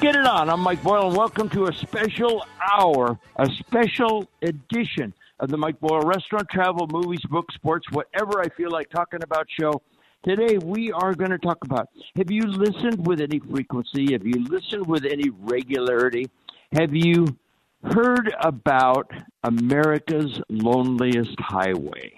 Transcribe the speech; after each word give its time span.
Get 0.00 0.14
it 0.14 0.26
on. 0.26 0.48
I'm 0.48 0.60
Mike 0.60 0.80
Boyle, 0.84 1.08
and 1.08 1.16
welcome 1.16 1.48
to 1.48 1.66
a 1.66 1.72
special 1.72 2.46
hour, 2.62 3.18
a 3.34 3.46
special 3.46 4.28
edition 4.42 5.12
of 5.40 5.50
the 5.50 5.56
Mike 5.56 5.80
Boyle 5.80 6.02
Restaurant, 6.02 6.48
Travel, 6.48 6.86
Movies, 6.86 7.22
Books, 7.28 7.56
Sports, 7.56 7.90
whatever 7.90 8.40
I 8.40 8.48
feel 8.50 8.70
like 8.70 8.90
talking 8.90 9.24
about 9.24 9.48
show. 9.50 9.82
Today, 10.22 10.56
we 10.58 10.92
are 10.92 11.14
going 11.14 11.32
to 11.32 11.38
talk 11.38 11.58
about 11.64 11.88
have 12.14 12.30
you 12.30 12.42
listened 12.42 13.08
with 13.08 13.20
any 13.20 13.40
frequency? 13.40 14.12
Have 14.12 14.24
you 14.24 14.44
listened 14.44 14.86
with 14.86 15.04
any 15.04 15.30
regularity? 15.30 16.30
Have 16.74 16.94
you 16.94 17.36
heard 17.82 18.32
about 18.40 19.10
America's 19.42 20.40
loneliest 20.48 21.40
highway? 21.40 22.12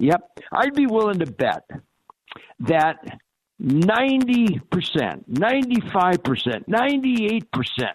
Yep, 0.00 0.38
I'd 0.52 0.74
be 0.74 0.86
willing 0.86 1.20
to 1.20 1.26
bet 1.26 1.64
that 2.60 2.98
90%, 3.62 4.60
95%, 5.30 6.64
98% 6.68 7.92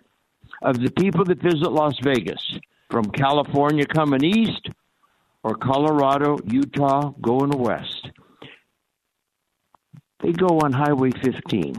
of 0.61 0.79
the 0.79 0.91
people 0.91 1.25
that 1.25 1.41
visit 1.41 1.71
Las 1.71 1.95
Vegas 2.01 2.57
from 2.89 3.05
California 3.05 3.85
coming 3.85 4.23
east 4.23 4.69
or 5.43 5.55
Colorado, 5.55 6.37
Utah 6.45 7.11
going 7.21 7.49
west, 7.49 8.09
they 10.21 10.31
go 10.31 10.59
on 10.63 10.71
Highway 10.71 11.11
15. 11.11 11.75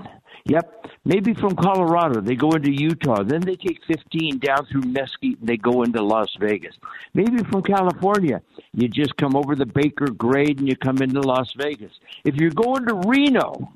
Yep, 0.48 0.86
maybe 1.04 1.34
from 1.34 1.54
Colorado 1.56 2.22
they 2.22 2.34
go 2.34 2.50
into 2.52 2.72
Utah, 2.72 3.22
then 3.22 3.40
they 3.42 3.56
take 3.56 3.80
15 3.86 4.38
down 4.38 4.64
through 4.66 4.82
Mesquite 4.82 5.38
and 5.40 5.48
they 5.48 5.58
go 5.58 5.82
into 5.82 6.02
Las 6.02 6.34
Vegas. 6.40 6.74
Maybe 7.12 7.44
from 7.44 7.62
California 7.62 8.40
you 8.72 8.88
just 8.88 9.14
come 9.16 9.36
over 9.36 9.54
the 9.54 9.66
Baker 9.66 10.06
Grade 10.06 10.58
and 10.58 10.68
you 10.68 10.74
come 10.76 11.02
into 11.02 11.20
Las 11.20 11.52
Vegas. 11.58 11.92
If 12.24 12.36
you're 12.36 12.50
going 12.50 12.86
to 12.86 12.94
Reno, 13.06 13.72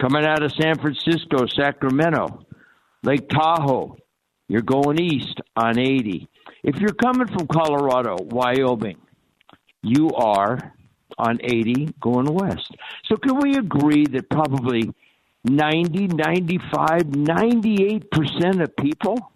coming 0.00 0.24
out 0.24 0.44
of 0.44 0.52
San 0.52 0.78
Francisco, 0.78 1.46
Sacramento, 1.46 2.46
Lake 3.02 3.28
Tahoe, 3.28 3.96
you're 4.46 4.62
going 4.62 5.00
east 5.00 5.40
on 5.56 5.78
80. 5.78 6.28
If 6.62 6.76
you're 6.76 6.94
coming 6.94 7.26
from 7.26 7.46
Colorado, 7.48 8.16
Wyoming, 8.20 8.98
you 9.82 10.10
are 10.10 10.74
on 11.18 11.38
80 11.42 11.94
going 12.00 12.32
west. 12.32 12.74
So 13.06 13.16
can 13.16 13.38
we 13.40 13.56
agree 13.56 14.06
that 14.06 14.30
probably 14.30 14.92
90, 15.44 16.08
95, 16.08 17.02
98% 17.02 18.62
of 18.62 18.76
people 18.76 19.32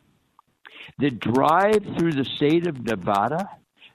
that 0.99 1.19
drive 1.19 1.83
through 1.97 2.13
the 2.13 2.25
state 2.37 2.67
of 2.67 2.85
Nevada 2.85 3.49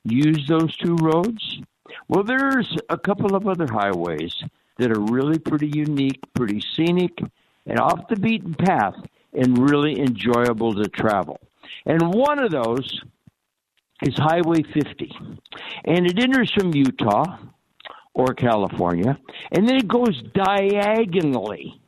use 0.04 0.48
those 0.48 0.76
two 0.78 0.96
roads? 0.96 1.60
Well, 2.08 2.24
there's 2.24 2.76
a 2.90 2.98
couple 2.98 3.36
of 3.36 3.48
other 3.48 3.68
highways 3.68 4.34
that 4.78 4.92
are 4.92 5.02
really 5.02 5.40
pretty 5.40 5.72
unique, 5.74 6.22
pretty 6.34 6.64
scenic, 6.76 7.20
and 7.66 7.80
off 7.80 8.08
the 8.10 8.16
beaten 8.16 8.56
path 8.56 8.96
and 9.34 9.70
really 9.70 10.00
enjoyable 10.00 10.74
to 10.74 10.90
travel. 10.90 11.40
And 11.86 12.14
one 12.14 12.44
of 12.44 12.52
those 12.52 13.02
is 14.02 14.16
Highway 14.18 14.64
50. 14.64 15.12
And 15.86 16.08
it 16.08 16.20
enters 16.20 16.52
from 16.52 16.74
Utah 16.74 17.38
or 18.14 18.34
California, 18.34 19.18
and 19.52 19.68
then 19.68 19.76
it 19.76 19.88
goes 19.88 20.22
diagonally 20.34 21.80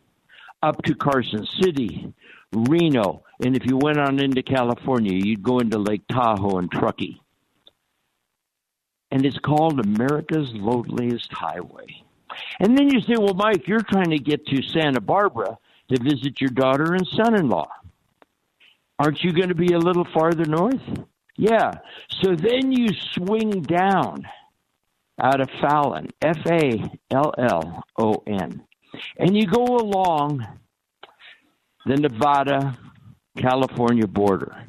up 0.62 0.82
to 0.84 0.96
Carson 0.96 1.46
City, 1.62 2.14
Reno, 2.54 3.24
and 3.44 3.56
if 3.56 3.66
you 3.66 3.78
went 3.78 4.00
on 4.00 4.20
into 4.20 4.44
California, 4.44 5.14
you'd 5.14 5.44
go 5.44 5.60
into 5.60 5.80
Lake 5.80 6.04
Tahoe 6.12 6.58
and 6.58 6.72
Truckee. 6.72 7.22
And 9.12 9.26
it's 9.26 9.40
called 9.40 9.80
America's 9.80 10.52
Loneliest 10.54 11.32
Highway. 11.34 12.04
And 12.60 12.78
then 12.78 12.90
you 12.90 13.02
say, 13.02 13.16
well, 13.18 13.34
Mike, 13.34 13.68
you're 13.68 13.82
trying 13.82 14.12
to 14.12 14.20
get 14.20 14.46
to 14.48 14.64
Santa 14.64 15.02
Barbara 15.02 15.58
to 15.90 16.02
visit 16.02 16.40
your 16.40 16.52
daughter 16.52 16.94
and 16.94 17.06
son 17.08 17.36
in 17.36 17.50
law. 17.50 17.70
Aren't 19.00 19.24
you 19.24 19.34
going 19.34 19.50
to 19.50 19.56
be 19.56 19.74
a 19.74 19.80
little 19.80 20.08
farther 20.14 20.46
north? 20.46 20.82
Yeah. 21.36 21.72
So 22.22 22.36
then 22.36 22.72
you 22.72 22.90
swing 23.14 23.64
down 23.64 24.28
out 25.20 25.42
of 25.42 25.50
Fallon, 25.60 26.10
F 26.22 26.38
A 26.46 26.92
L 27.10 27.34
L 27.38 27.84
O 27.98 28.24
N, 28.28 28.64
and 29.18 29.36
you 29.36 29.46
go 29.46 29.64
along 29.64 30.46
the 31.86 31.96
Nevada 31.96 32.78
California 33.38 34.08
border, 34.08 34.66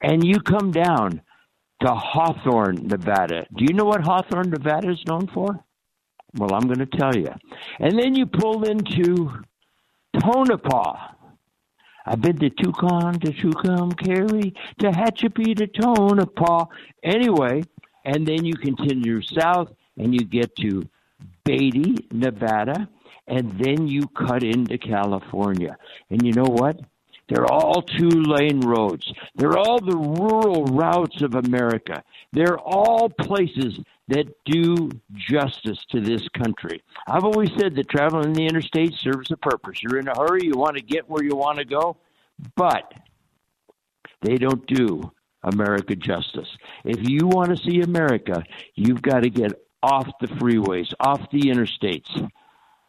and 0.00 0.26
you 0.26 0.40
come 0.40 0.70
down 0.70 1.22
to 1.80 1.94
Hawthorne, 1.94 2.86
Nevada. 2.86 3.46
Do 3.54 3.64
you 3.64 3.74
know 3.74 3.84
what 3.84 4.02
Hawthorne, 4.02 4.50
Nevada 4.50 4.90
is 4.90 5.02
known 5.06 5.26
for? 5.28 5.64
Well, 6.36 6.54
I'm 6.54 6.66
going 6.66 6.78
to 6.78 6.86
tell 6.86 7.14
you. 7.14 7.32
And 7.78 7.98
then 7.98 8.14
you 8.14 8.26
pull 8.26 8.64
into 8.64 9.30
Tonopah. 10.18 11.10
I've 12.06 12.20
been 12.20 12.38
to 12.38 12.50
Tucson, 12.50 13.18
to 13.20 13.32
Tucumcari, 13.32 14.54
to 14.78 14.90
Tehachapi, 14.90 15.56
to 15.56 15.66
Tonopah. 15.66 16.66
Anyway, 17.02 17.62
and 18.04 18.26
then 18.26 18.44
you 18.44 18.54
continue 18.54 19.22
south 19.22 19.72
and 19.96 20.12
you 20.12 20.20
get 20.24 20.54
to 20.56 20.86
Beatty, 21.44 22.08
Nevada, 22.10 22.88
and 23.26 23.58
then 23.58 23.86
you 23.88 24.06
cut 24.08 24.42
into 24.42 24.78
California. 24.78 25.76
And 26.10 26.22
you 26.22 26.32
know 26.32 26.44
what? 26.44 26.80
They're 27.28 27.50
all 27.50 27.80
two 27.80 28.10
lane 28.10 28.60
roads. 28.60 29.10
They're 29.34 29.56
all 29.56 29.80
the 29.80 29.96
rural 29.96 30.66
routes 30.66 31.22
of 31.22 31.34
America. 31.34 32.02
They're 32.32 32.58
all 32.58 33.08
places 33.08 33.78
that 34.08 34.26
do 34.44 34.90
justice 35.14 35.78
to 35.90 36.00
this 36.00 36.20
country. 36.36 36.82
I've 37.06 37.24
always 37.24 37.48
said 37.58 37.74
that 37.76 37.88
traveling 37.88 38.26
in 38.26 38.32
the 38.34 38.46
interstate 38.46 38.92
serves 38.94 39.30
a 39.30 39.38
purpose. 39.38 39.82
You're 39.82 39.98
in 39.98 40.08
a 40.08 40.14
hurry, 40.14 40.44
you 40.44 40.52
want 40.54 40.76
to 40.76 40.82
get 40.82 41.08
where 41.08 41.24
you 41.24 41.34
want 41.34 41.58
to 41.58 41.64
go, 41.64 41.96
but 42.56 42.92
they 44.20 44.36
don't 44.36 44.66
do 44.66 45.10
America 45.42 45.96
justice. 45.96 46.48
If 46.84 47.08
you 47.08 47.26
want 47.26 47.56
to 47.56 47.62
see 47.62 47.80
America, 47.80 48.44
you've 48.74 49.00
got 49.00 49.22
to 49.22 49.30
get 49.30 49.52
off 49.82 50.08
the 50.20 50.26
freeways, 50.26 50.92
off 51.00 51.20
the 51.30 51.42
interstates, 51.42 52.30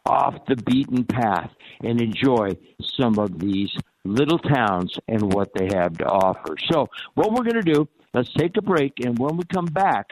off 0.06 0.46
the 0.46 0.56
beaten 0.56 1.04
path, 1.04 1.50
and 1.80 2.00
enjoy 2.00 2.56
some 2.98 3.18
of 3.18 3.38
these 3.38 3.70
little 4.04 4.38
towns 4.38 4.96
and 5.08 5.32
what 5.32 5.50
they 5.54 5.68
have 5.74 5.98
to 5.98 6.06
offer. 6.06 6.56
So, 6.70 6.88
what 7.14 7.32
we're 7.32 7.44
going 7.44 7.62
to 7.62 7.72
do, 7.74 7.88
let's 8.14 8.32
take 8.32 8.56
a 8.56 8.62
break, 8.62 9.04
and 9.04 9.18
when 9.18 9.36
we 9.36 9.44
come 9.44 9.66
back, 9.66 10.10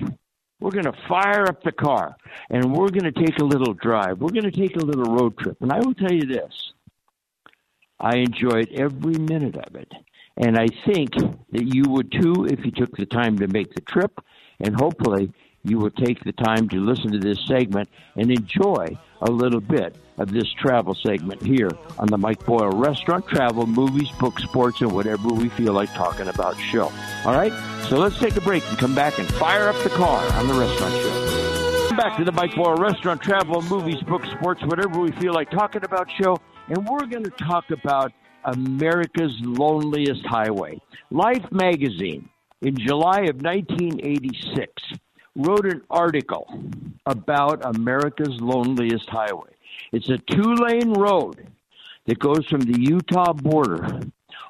we're 0.60 0.70
going 0.70 0.84
to 0.84 0.94
fire 1.08 1.46
up 1.46 1.62
the 1.62 1.72
car 1.72 2.16
and 2.48 2.74
we're 2.74 2.88
going 2.88 3.12
to 3.12 3.12
take 3.12 3.38
a 3.38 3.44
little 3.44 3.74
drive. 3.74 4.20
We're 4.20 4.30
going 4.30 4.50
to 4.50 4.50
take 4.50 4.76
a 4.76 4.84
little 4.84 5.14
road 5.14 5.36
trip. 5.36 5.58
And 5.60 5.70
I 5.70 5.78
will 5.78 5.94
tell 5.94 6.12
you 6.12 6.26
this 6.26 6.72
I 8.00 8.16
enjoyed 8.16 8.70
every 8.72 9.18
minute 9.18 9.56
of 9.56 9.76
it. 9.76 9.92
And 10.36 10.58
I 10.58 10.66
think 10.86 11.12
that 11.14 11.74
you 11.74 11.84
would 11.88 12.10
too 12.10 12.46
if 12.46 12.64
you 12.64 12.70
took 12.70 12.96
the 12.96 13.06
time 13.06 13.38
to 13.38 13.46
make 13.48 13.74
the 13.74 13.82
trip. 13.82 14.18
And 14.60 14.74
hopefully, 14.74 15.32
you 15.64 15.78
will 15.78 15.90
take 15.90 16.22
the 16.24 16.32
time 16.32 16.68
to 16.68 16.76
listen 16.76 17.10
to 17.12 17.18
this 17.18 17.38
segment 17.46 17.88
and 18.16 18.30
enjoy 18.30 18.96
a 19.22 19.30
little 19.30 19.60
bit 19.60 19.96
of 20.18 20.30
this 20.30 20.52
travel 20.52 20.94
segment 20.94 21.42
here 21.42 21.70
on 21.98 22.06
the 22.08 22.18
Mike 22.18 22.44
Boyle 22.44 22.70
Restaurant, 22.70 23.26
Travel, 23.26 23.66
Movies, 23.66 24.10
Books, 24.20 24.42
Sports, 24.44 24.80
and 24.82 24.92
whatever 24.92 25.28
we 25.28 25.48
feel 25.48 25.72
like 25.72 25.92
talking 25.94 26.28
about 26.28 26.58
show. 26.58 26.92
All 27.24 27.34
right? 27.34 27.52
So 27.88 27.98
let's 27.98 28.18
take 28.18 28.36
a 28.36 28.40
break 28.40 28.66
and 28.68 28.78
come 28.78 28.94
back 28.94 29.18
and 29.18 29.26
fire 29.34 29.68
up 29.68 29.82
the 29.82 29.90
car 29.90 30.22
on 30.34 30.46
the 30.46 30.54
restaurant 30.54 30.94
show. 30.94 31.96
Back 31.96 32.16
to 32.18 32.24
the 32.24 32.32
Mike 32.32 32.54
Boyle 32.54 32.76
Restaurant, 32.76 33.22
Travel, 33.22 33.62
Movies, 33.62 34.02
Books, 34.02 34.28
Sports, 34.30 34.62
whatever 34.64 35.00
we 35.00 35.12
feel 35.12 35.32
like 35.32 35.50
talking 35.50 35.84
about 35.84 36.10
show. 36.20 36.36
And 36.68 36.86
we're 36.88 37.06
going 37.06 37.24
to 37.24 37.30
talk 37.30 37.70
about 37.70 38.12
America's 38.44 39.36
Loneliest 39.40 40.26
Highway. 40.26 40.80
Life 41.10 41.44
magazine 41.50 42.28
in 42.62 42.76
July 42.76 43.20
of 43.22 43.42
1986 43.42 44.70
wrote 45.36 45.66
an 45.66 45.82
article 45.90 46.46
about 47.06 47.64
America's 47.64 48.40
loneliest 48.40 49.08
highway. 49.08 49.50
It's 49.92 50.08
a 50.08 50.18
two 50.18 50.54
lane 50.54 50.92
road 50.92 51.48
that 52.06 52.18
goes 52.18 52.46
from 52.46 52.60
the 52.60 52.80
Utah 52.80 53.32
border 53.32 54.00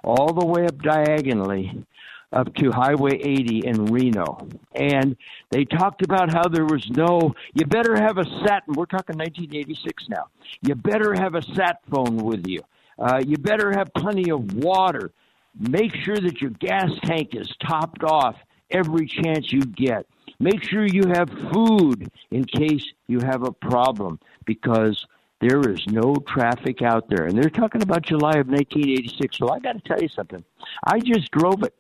all 0.03 0.33
the 0.33 0.45
way 0.45 0.67
up 0.67 0.81
diagonally 0.83 1.85
up 2.33 2.53
to 2.57 2.71
Highway 2.73 3.17
80 3.23 3.63
in 3.65 3.87
Reno. 3.87 4.49
And 4.75 5.17
they 5.51 5.65
talked 5.65 6.05
about 6.05 6.33
how 6.33 6.49
there 6.49 6.65
was 6.65 6.89
no, 6.91 7.35
you 7.55 7.65
better 7.65 7.95
have 7.95 8.19
a 8.19 8.25
sat, 8.25 8.65
we're 8.67 8.87
talking 8.87 9.17
1986 9.17 10.09
now, 10.09 10.27
you 10.61 10.75
better 10.75 11.15
have 11.15 11.35
a 11.35 11.43
sat 11.43 11.81
phone 11.91 12.17
with 12.17 12.47
you. 12.47 12.61
Uh, 12.99 13.21
you 13.25 13.37
better 13.37 13.73
have 13.73 13.93
plenty 13.95 14.31
of 14.31 14.55
water. 14.55 15.13
Make 15.59 15.95
sure 15.95 16.17
that 16.17 16.41
your 16.41 16.51
gas 16.51 16.91
tank 17.05 17.35
is 17.35 17.53
topped 17.65 18.03
off 18.03 18.37
every 18.71 19.07
chance 19.07 19.53
you 19.53 19.61
get. 19.63 20.07
Make 20.41 20.63
sure 20.65 20.85
you 20.85 21.03
have 21.13 21.31
food 21.53 22.11
in 22.31 22.45
case 22.45 22.85
you 23.07 23.21
have 23.21 23.43
a 23.43 23.53
problem 23.53 24.19
because 24.45 25.07
there 25.41 25.61
is 25.61 25.87
no 25.87 26.15
traffic 26.27 26.83
out 26.83 27.09
there. 27.09 27.27
And 27.27 27.37
they're 27.37 27.51
talking 27.51 27.83
about 27.83 28.03
July 28.03 28.39
of 28.39 28.49
1986. 28.49 29.37
So 29.37 29.51
I 29.51 29.59
got 29.59 29.73
to 29.73 29.81
tell 29.81 30.01
you 30.01 30.09
something. 30.09 30.45
I 30.85 30.99
just 31.01 31.31
drove 31.31 31.63
it. 31.63 31.75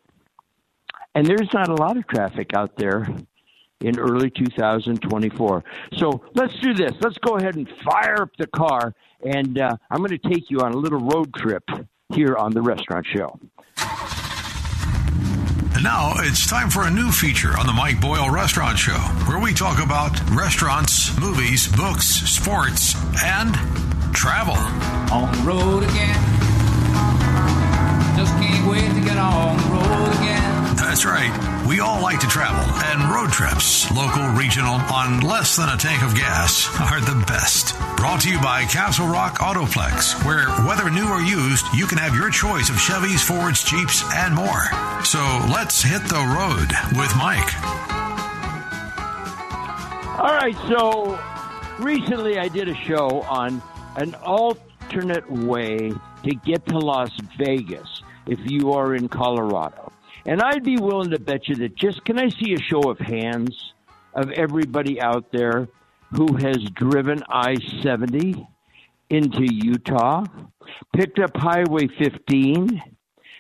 And 1.15 1.27
there's 1.27 1.53
not 1.53 1.69
a 1.69 1.75
lot 1.75 1.97
of 1.97 2.06
traffic 2.09 2.51
out 2.55 2.77
there 2.77 3.06
in 3.81 3.99
early 3.99 4.31
2024. 4.31 5.65
So 5.97 6.23
let's 6.35 6.55
do 6.56 6.75
this. 6.75 6.93
Let's 7.01 7.19
go 7.19 7.37
ahead 7.37 7.55
and 7.55 7.69
fire 7.85 8.23
up 8.23 8.31
the 8.39 8.47
car. 8.49 8.95
And 9.25 9.59
uh, 9.59 9.77
I'm 9.91 9.99
going 9.99 10.19
to 10.19 10.29
take 10.29 10.51
you 10.51 10.61
on 10.61 10.73
a 10.73 10.77
little 10.77 11.01
road 11.01 11.33
trip 11.35 11.65
here 12.12 12.37
on 12.37 12.53
the 12.53 12.62
restaurant 12.62 13.06
show. 13.06 13.39
Now 15.84 16.14
it's 16.16 16.48
time 16.48 16.70
for 16.70 16.84
a 16.86 16.90
new 16.90 17.12
feature 17.12 17.58
on 17.58 17.66
the 17.66 17.72
Mike 17.75 18.00
Boyle 18.00 18.31
Restaurant 18.31 18.78
Show, 18.78 18.96
where 19.28 19.38
we 19.38 19.52
talk 19.52 19.84
about 19.84 20.19
restaurants, 20.31 21.14
movies, 21.20 21.69
books, 21.76 22.06
sports, 22.06 22.94
and 23.22 23.54
travel. 24.14 24.56
On 25.14 25.31
the 25.31 25.42
road 25.42 25.82
again. 25.82 26.19
Just 28.16 28.32
can't 28.40 28.66
wait 28.66 28.94
to 28.94 29.00
get 29.06 29.19
on. 29.19 29.63
That's 30.94 31.06
right. 31.06 31.67
We 31.67 31.81
all 31.81 32.00
like 32.00 32.20
to 32.20 32.29
travel, 32.29 32.62
and 32.85 33.12
road 33.12 33.32
trips, 33.32 33.91
local, 33.91 34.29
regional, 34.29 34.75
on 34.75 35.23
less 35.23 35.56
than 35.56 35.69
a 35.69 35.76
tank 35.76 36.05
of 36.05 36.14
gas, 36.14 36.69
are 36.81 37.00
the 37.00 37.20
best. 37.26 37.76
Brought 37.96 38.20
to 38.20 38.31
you 38.31 38.41
by 38.41 38.62
Castle 38.67 39.08
Rock 39.08 39.41
Autoplex, 39.41 40.25
where 40.25 40.49
whether 40.64 40.88
new 40.91 41.08
or 41.08 41.20
used, 41.20 41.67
you 41.75 41.88
can 41.88 41.99
have 41.99 42.14
your 42.14 42.31
choice 42.31 42.70
of 42.70 42.76
Chevys, 42.76 43.25
Fords, 43.25 43.64
Jeeps, 43.64 44.05
and 44.14 44.37
more. 44.37 44.67
So 45.02 45.19
let's 45.50 45.82
hit 45.82 46.00
the 46.05 46.14
road 46.14 46.70
with 46.96 47.12
Mike. 47.17 47.52
All 50.20 50.32
right, 50.32 50.56
so 50.69 51.19
recently 51.81 52.38
I 52.38 52.46
did 52.46 52.69
a 52.69 52.76
show 52.76 53.23
on 53.23 53.61
an 53.96 54.14
alternate 54.23 55.29
way 55.29 55.93
to 56.23 56.35
get 56.44 56.64
to 56.67 56.79
Las 56.79 57.11
Vegas 57.37 58.05
if 58.29 58.38
you 58.44 58.75
are 58.75 58.94
in 58.94 59.08
Colorado. 59.08 59.83
And 60.26 60.41
I'd 60.41 60.65
be 60.65 60.79
willing 60.79 61.11
to 61.11 61.19
bet 61.19 61.49
you 61.49 61.56
that 61.56 61.76
just 61.76 62.05
can 62.05 62.19
I 62.19 62.29
see 62.29 62.55
a 62.55 62.61
show 62.61 62.91
of 62.91 62.99
hands 62.99 63.75
of 64.15 64.31
everybody 64.31 65.00
out 65.00 65.31
there 65.32 65.69
who 66.12 66.37
has 66.37 66.59
driven 66.75 67.23
I 67.29 67.56
70 67.82 68.47
into 69.11 69.43
Utah, 69.43 70.25
picked 70.94 71.19
up 71.19 71.37
Highway 71.37 71.88
15. 71.99 72.82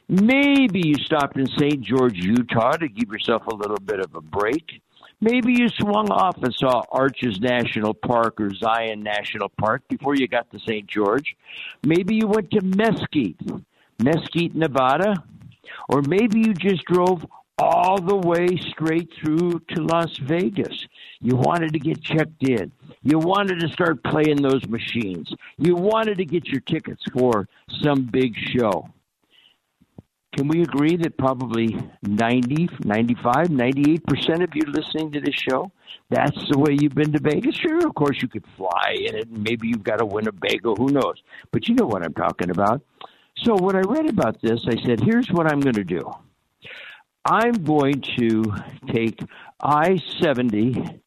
Maybe 0.08 0.82
you 0.84 0.94
stopped 0.96 1.38
in 1.38 1.46
St. 1.46 1.80
George, 1.80 2.16
Utah 2.16 2.72
to 2.72 2.88
give 2.88 3.08
yourself 3.10 3.46
a 3.46 3.54
little 3.54 3.78
bit 3.78 4.00
of 4.00 4.14
a 4.14 4.20
break. 4.20 4.82
Maybe 5.20 5.54
you 5.54 5.68
swung 5.70 6.10
off 6.10 6.36
and 6.42 6.54
saw 6.54 6.82
Arches 6.90 7.40
National 7.40 7.94
Park 7.94 8.40
or 8.40 8.52
Zion 8.54 9.02
National 9.02 9.48
Park 9.48 9.82
before 9.88 10.14
you 10.16 10.28
got 10.28 10.50
to 10.50 10.58
St. 10.58 10.86
George. 10.86 11.36
Maybe 11.82 12.16
you 12.16 12.26
went 12.26 12.50
to 12.50 12.60
Mesquite, 12.60 13.40
Mesquite, 14.02 14.54
Nevada. 14.54 15.22
Or 15.88 16.02
maybe 16.02 16.40
you 16.40 16.54
just 16.54 16.84
drove 16.84 17.24
all 17.58 18.00
the 18.00 18.16
way 18.16 18.48
straight 18.70 19.10
through 19.20 19.60
to 19.68 19.82
Las 19.82 20.16
Vegas. 20.18 20.86
You 21.20 21.36
wanted 21.36 21.72
to 21.72 21.78
get 21.78 22.02
checked 22.02 22.42
in. 22.42 22.72
You 23.02 23.18
wanted 23.18 23.60
to 23.60 23.68
start 23.68 24.02
playing 24.02 24.42
those 24.42 24.66
machines. 24.66 25.32
You 25.58 25.76
wanted 25.76 26.18
to 26.18 26.24
get 26.24 26.46
your 26.46 26.60
tickets 26.60 27.02
for 27.12 27.48
some 27.82 28.08
big 28.10 28.34
show. 28.36 28.88
Can 30.34 30.48
we 30.48 30.62
agree 30.62 30.96
that 30.96 31.16
probably 31.16 31.78
90, 32.02 32.68
95, 32.84 33.46
98% 33.48 34.42
of 34.42 34.50
you 34.54 34.62
listening 34.66 35.12
to 35.12 35.20
this 35.20 35.34
show, 35.34 35.70
that's 36.10 36.36
the 36.50 36.58
way 36.58 36.76
you've 36.80 36.94
been 36.94 37.12
to 37.12 37.20
Vegas? 37.20 37.54
Sure, 37.54 37.86
of 37.86 37.94
course 37.94 38.20
you 38.20 38.26
could 38.26 38.44
fly 38.56 38.96
in 38.98 39.14
it, 39.14 39.28
and 39.28 39.44
maybe 39.44 39.68
you've 39.68 39.84
got 39.84 40.00
a 40.00 40.04
Winnebago, 40.04 40.74
who 40.74 40.88
knows? 40.88 41.22
But 41.52 41.68
you 41.68 41.76
know 41.76 41.86
what 41.86 42.02
I'm 42.02 42.14
talking 42.14 42.50
about. 42.50 42.82
So 43.44 43.56
when 43.56 43.76
I 43.76 43.80
read 43.80 44.08
about 44.08 44.40
this, 44.40 44.64
I 44.66 44.82
said, 44.86 45.00
here's 45.00 45.28
what 45.28 45.46
I'm 45.52 45.60
going 45.60 45.74
to 45.74 45.84
do. 45.84 46.10
I'm 47.26 47.52
going 47.52 48.02
to 48.18 48.44
take 48.90 49.20
I 49.60 49.98
70 50.22 51.00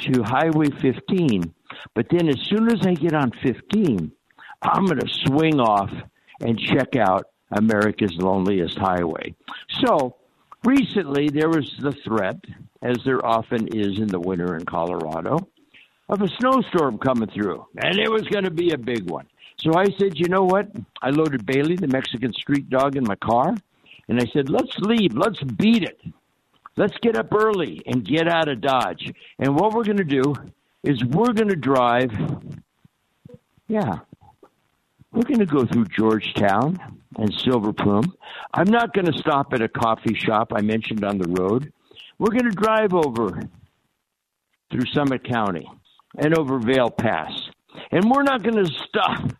to 0.00 0.22
Highway 0.22 0.68
15, 0.80 1.52
but 1.94 2.06
then 2.08 2.28
as 2.28 2.38
soon 2.48 2.70
as 2.70 2.86
I 2.86 2.94
get 2.94 3.14
on 3.14 3.32
15, 3.42 4.12
I'm 4.62 4.86
going 4.86 5.00
to 5.00 5.08
swing 5.26 5.58
off 5.58 5.90
and 6.40 6.58
check 6.58 6.94
out 6.94 7.26
America's 7.50 8.14
Loneliest 8.16 8.78
Highway. 8.78 9.34
So 9.84 10.16
recently 10.64 11.30
there 11.30 11.48
was 11.48 11.68
the 11.80 11.92
threat, 12.04 12.36
as 12.80 12.98
there 13.04 13.24
often 13.24 13.68
is 13.76 13.98
in 13.98 14.06
the 14.06 14.20
winter 14.20 14.56
in 14.56 14.64
Colorado, 14.64 15.48
of 16.08 16.22
a 16.22 16.28
snowstorm 16.38 16.98
coming 16.98 17.28
through, 17.30 17.66
and 17.76 17.98
it 17.98 18.10
was 18.10 18.22
going 18.22 18.44
to 18.44 18.50
be 18.50 18.72
a 18.72 18.78
big 18.78 19.10
one. 19.10 19.26
So 19.62 19.74
I 19.76 19.84
said, 19.96 20.18
you 20.18 20.26
know 20.26 20.42
what? 20.42 20.66
I 21.00 21.10
loaded 21.10 21.46
Bailey, 21.46 21.76
the 21.76 21.86
Mexican 21.86 22.32
street 22.32 22.68
dog, 22.68 22.96
in 22.96 23.04
my 23.04 23.14
car, 23.14 23.54
and 24.08 24.20
I 24.20 24.26
said, 24.32 24.50
let's 24.50 24.76
leave. 24.80 25.14
Let's 25.14 25.40
beat 25.40 25.84
it. 25.84 26.00
Let's 26.76 26.96
get 27.00 27.16
up 27.16 27.32
early 27.32 27.80
and 27.86 28.04
get 28.04 28.26
out 28.26 28.48
of 28.48 28.60
Dodge. 28.60 29.12
And 29.38 29.54
what 29.54 29.72
we're 29.72 29.84
going 29.84 29.98
to 29.98 30.04
do 30.04 30.34
is 30.82 31.04
we're 31.04 31.32
going 31.32 31.50
to 31.50 31.54
drive, 31.54 32.10
yeah, 33.68 34.00
we're 35.12 35.22
going 35.22 35.38
to 35.38 35.46
go 35.46 35.64
through 35.64 35.84
Georgetown 35.84 36.98
and 37.16 37.32
Silver 37.32 37.72
Plume. 37.72 38.12
I'm 38.52 38.68
not 38.68 38.92
going 38.92 39.06
to 39.06 39.16
stop 39.16 39.52
at 39.52 39.62
a 39.62 39.68
coffee 39.68 40.14
shop 40.14 40.52
I 40.52 40.62
mentioned 40.62 41.04
on 41.04 41.18
the 41.18 41.28
road. 41.28 41.72
We're 42.18 42.32
going 42.32 42.50
to 42.50 42.56
drive 42.56 42.94
over 42.94 43.40
through 44.72 44.86
Summit 44.92 45.22
County 45.22 45.70
and 46.18 46.36
over 46.36 46.58
Vail 46.58 46.90
Pass. 46.90 47.30
And 47.92 48.10
we're 48.10 48.24
not 48.24 48.42
going 48.42 48.64
to 48.64 48.72
stop 48.88 49.32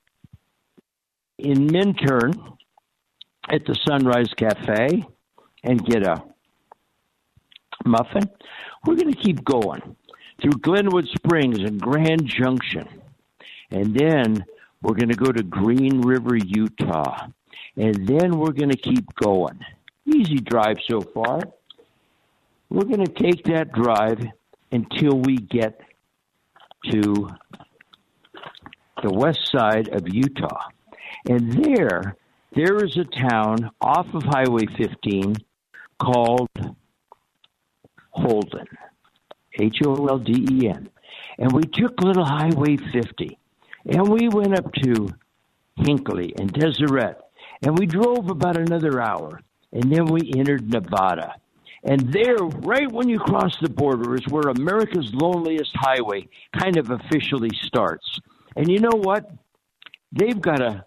in 1.43 1.67
Minturn 1.67 2.33
at 3.51 3.67
the 3.67 3.75
Sunrise 3.87 4.33
Cafe 4.37 5.05
and 5.65 5.85
get 5.85 6.07
a 6.07 6.23
muffin. 7.85 8.31
We're 8.87 8.97
going 8.97 9.13
to 9.13 9.21
keep 9.21 9.45
going 9.45 9.97
through 10.41 10.53
Glenwood 10.61 11.09
Springs 11.09 11.59
and 11.59 11.81
Grand 11.81 12.27
Junction. 12.27 12.89
And 13.71 13.95
then 13.95 14.45
we're 14.83 14.95
going 14.95 15.09
to 15.09 15.17
go 15.17 15.33
to 15.33 15.43
Green 15.43 16.01
River, 16.01 16.37
Utah. 16.37 17.29
And 17.77 18.07
then 18.07 18.39
we're 18.39 18.53
going 18.53 18.71
to 18.71 18.77
keep 18.77 19.15
going. 19.15 19.59
Easy 20.07 20.37
drive 20.37 20.79
so 20.89 21.01
far. 21.01 21.41
We're 22.69 22.85
going 22.85 23.05
to 23.05 23.13
take 23.13 23.45
that 23.45 23.73
drive 23.73 24.21
until 24.71 25.19
we 25.19 25.37
get 25.37 25.81
to 26.91 27.29
the 29.03 29.13
west 29.13 29.51
side 29.51 29.89
of 29.89 30.09
Utah. 30.09 30.69
And 31.29 31.65
there, 31.65 32.17
there 32.55 32.85
is 32.85 32.97
a 32.97 33.05
town 33.05 33.71
off 33.81 34.07
of 34.15 34.23
Highway 34.25 34.67
15 34.77 35.37
called 35.99 36.49
Holden, 38.11 38.67
H 39.59 39.79
O 39.87 40.07
L 40.07 40.19
D 40.19 40.47
E 40.51 40.69
N. 40.69 40.89
And 41.39 41.53
we 41.53 41.63
took 41.63 42.01
little 42.01 42.25
Highway 42.25 42.77
50 42.77 43.39
and 43.87 44.09
we 44.09 44.29
went 44.29 44.57
up 44.57 44.73
to 44.75 45.09
Hinckley 45.77 46.35
and 46.39 46.53
Deseret 46.53 47.17
and 47.63 47.79
we 47.79 47.87
drove 47.87 48.29
about 48.29 48.57
another 48.57 49.01
hour 49.01 49.41
and 49.73 49.91
then 49.91 50.07
we 50.07 50.33
entered 50.37 50.69
Nevada. 50.69 51.37
And 51.85 52.13
there, 52.13 52.37
right 52.37 52.91
when 52.93 53.09
you 53.09 53.19
cross 53.19 53.57
the 53.61 53.69
border, 53.69 54.15
is 54.15 54.27
where 54.29 54.51
America's 54.51 55.13
loneliest 55.15 55.73
highway 55.75 56.29
kind 56.57 56.77
of 56.77 56.91
officially 56.91 57.51
starts. 57.63 58.21
And 58.55 58.71
you 58.71 58.79
know 58.79 58.95
what? 58.95 59.29
They've 60.13 60.41
got 60.41 60.61
a 60.61 60.85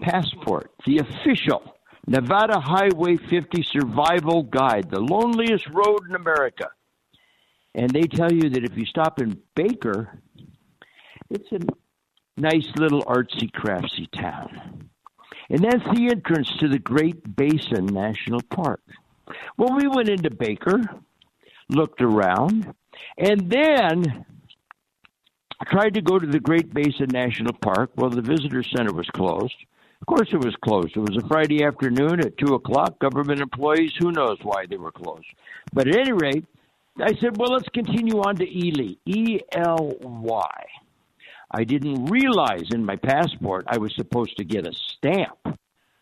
passport, 0.00 0.70
the 0.86 0.98
official 0.98 1.76
Nevada 2.06 2.60
Highway 2.60 3.16
50 3.16 3.62
Survival 3.64 4.44
Guide, 4.44 4.90
the 4.90 5.00
loneliest 5.00 5.68
road 5.68 6.08
in 6.08 6.14
America. 6.14 6.68
And 7.74 7.90
they 7.90 8.02
tell 8.02 8.32
you 8.32 8.48
that 8.50 8.64
if 8.64 8.76
you 8.76 8.86
stop 8.86 9.20
in 9.20 9.40
Baker, 9.54 10.18
it's 11.30 11.50
a 11.52 11.58
nice 12.36 12.68
little 12.76 13.02
artsy 13.02 13.50
craftsy 13.50 14.08
town. 14.12 14.88
And 15.50 15.60
that's 15.60 15.84
the 15.94 16.08
entrance 16.10 16.50
to 16.58 16.68
the 16.68 16.78
Great 16.78 17.36
Basin 17.36 17.86
National 17.86 18.40
Park. 18.42 18.80
Well, 19.56 19.76
we 19.76 19.88
went 19.88 20.08
into 20.08 20.30
Baker, 20.30 20.80
looked 21.68 22.00
around, 22.00 22.72
and 23.18 23.50
then 23.50 24.24
tried 25.66 25.94
to 25.94 26.02
go 26.02 26.18
to 26.18 26.26
the 26.26 26.40
Great 26.40 26.72
Basin 26.72 27.08
National 27.10 27.52
Park. 27.52 27.90
Well, 27.96 28.10
the 28.10 28.22
visitor 28.22 28.62
center 28.62 28.92
was 28.92 29.08
closed 29.08 29.56
Of 30.00 30.06
course, 30.06 30.28
it 30.32 30.44
was 30.44 30.54
closed. 30.62 30.96
It 30.96 31.00
was 31.00 31.16
a 31.16 31.26
Friday 31.26 31.64
afternoon 31.64 32.20
at 32.20 32.38
2 32.38 32.54
o'clock. 32.54 32.98
Government 32.98 33.40
employees, 33.40 33.92
who 33.98 34.12
knows 34.12 34.38
why 34.42 34.66
they 34.66 34.76
were 34.76 34.92
closed. 34.92 35.26
But 35.72 35.88
at 35.88 35.96
any 35.96 36.12
rate, 36.12 36.44
I 36.98 37.14
said, 37.20 37.36
well, 37.36 37.52
let's 37.52 37.68
continue 37.70 38.20
on 38.20 38.36
to 38.36 38.46
Ely. 38.46 38.94
E 39.04 39.40
L 39.52 39.96
Y. 40.00 40.66
I 41.50 41.64
didn't 41.64 42.06
realize 42.06 42.70
in 42.72 42.84
my 42.84 42.96
passport 42.96 43.66
I 43.68 43.78
was 43.78 43.94
supposed 43.94 44.36
to 44.38 44.44
get 44.44 44.66
a 44.66 44.72
stamp 44.72 45.58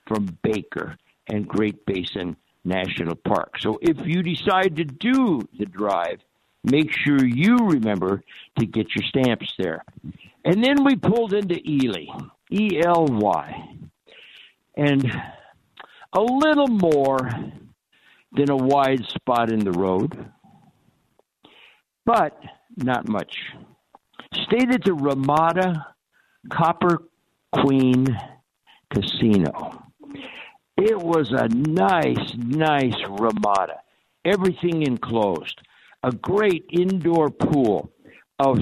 from 0.07 0.39
Baker 0.43 0.97
and 1.29 1.47
Great 1.47 1.85
Basin 1.87 2.37
National 2.65 3.15
Park. 3.15 3.59
So 3.61 3.79
if 3.83 3.99
you 4.07 4.23
decide 4.23 4.77
to 4.77 4.85
do 4.85 5.41
the 5.59 5.67
drive, 5.67 6.21
make 6.63 6.91
sure 6.93 7.25
you 7.25 7.57
remember 7.57 8.23
to 8.59 8.67
get 8.67 8.95
your 8.95 9.05
stamps 9.09 9.53
there. 9.59 9.85
And 10.45 10.63
then 10.65 10.85
we 10.85 10.97
pulled 10.97 11.33
into 11.33 11.61
Ely, 11.69 12.07
E 12.51 12.81
L 12.85 13.07
Y. 13.07 13.74
And 14.77 15.05
a 16.13 16.21
little 16.21 16.69
more 16.69 17.31
than 18.33 18.51
a 18.51 18.57
wide 18.57 19.05
spot 19.07 19.53
in 19.53 19.61
the 19.61 19.73
road, 19.73 20.31
but 22.05 22.39
not 22.77 23.09
much. 23.09 23.37
Stayed 24.35 24.73
at 24.73 24.85
the 24.85 24.95
Ramada 24.95 25.87
Copper 26.51 26.99
Queen 27.53 28.07
Casino. 28.93 29.83
It 30.77 30.99
was 30.99 31.31
a 31.31 31.49
nice, 31.49 32.35
nice 32.37 33.01
Ramada. 33.09 33.81
Everything 34.25 34.83
enclosed. 34.83 35.61
A 36.03 36.11
great 36.11 36.65
indoor 36.71 37.31
pool. 37.31 37.93
A 38.41 38.57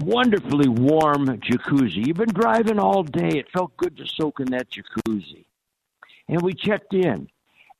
wonderfully 0.00 0.68
warm 0.68 1.26
jacuzzi. 1.26 2.06
You've 2.06 2.16
been 2.16 2.32
driving 2.32 2.78
all 2.78 3.02
day. 3.02 3.38
It 3.38 3.50
felt 3.50 3.76
good 3.76 3.96
to 3.96 4.06
soak 4.06 4.40
in 4.40 4.46
that 4.50 4.68
jacuzzi. 4.70 5.44
And 6.28 6.42
we 6.42 6.52
checked 6.52 6.94
in. 6.94 7.28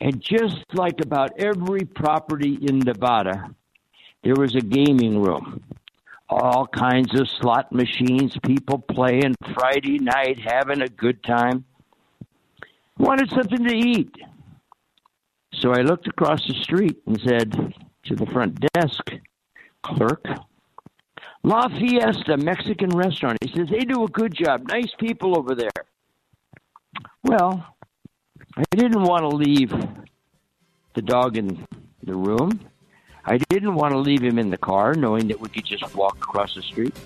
And 0.01 0.21
just 0.21 0.65
like 0.75 1.01
about 1.01 1.39
every 1.39 1.85
property 1.85 2.59
in 2.63 2.79
Nevada, 2.79 3.55
there 4.23 4.35
was 4.37 4.55
a 4.55 4.61
gaming 4.61 5.21
room. 5.21 5.65
All 6.31 6.67
kinds 6.67 7.19
of 7.19 7.29
slot 7.29 7.73
machines, 7.73 8.37
people 8.45 8.79
playing 8.79 9.35
Friday 9.55 9.99
night, 9.99 10.39
having 10.39 10.83
a 10.83 10.89
good 10.89 11.23
time. 11.23 11.65
Wanted 12.99 13.31
something 13.31 13.65
to 13.65 13.75
eat. 13.75 14.15
So 15.55 15.73
I 15.73 15.81
looked 15.81 16.07
across 16.07 16.47
the 16.47 16.55
street 16.63 16.99
and 17.07 17.21
said 17.21 17.75
to 18.05 18.15
the 18.15 18.27
front 18.27 18.61
desk 18.75 19.11
clerk, 19.83 20.25
La 21.43 21.69
Fiesta 21.69 22.37
Mexican 22.37 22.91
restaurant. 22.91 23.39
He 23.43 23.53
says, 23.55 23.69
they 23.69 23.85
do 23.85 24.05
a 24.05 24.09
good 24.09 24.35
job. 24.35 24.69
Nice 24.69 24.93
people 24.99 25.39
over 25.39 25.55
there. 25.55 25.71
Well, 27.23 27.65
I 28.57 28.65
didn't 28.71 29.03
want 29.03 29.23
to 29.23 29.29
leave 29.29 29.73
the 30.95 31.03
dog 31.03 31.37
in 31.37 31.67
the 32.03 32.15
room. 32.15 32.61
I 33.25 33.39
didn't 33.39 33.75
want 33.75 33.93
to 33.93 33.99
leave 33.99 34.23
him 34.23 34.39
in 34.39 34.51
the 34.51 34.57
car, 34.57 34.95
knowing 34.95 35.29
that 35.29 35.41
we 35.41 35.49
could 35.49 35.65
just 35.65 35.95
walk 35.95 36.17
across 36.17 36.55
the 36.55 36.63
street. 36.63 36.97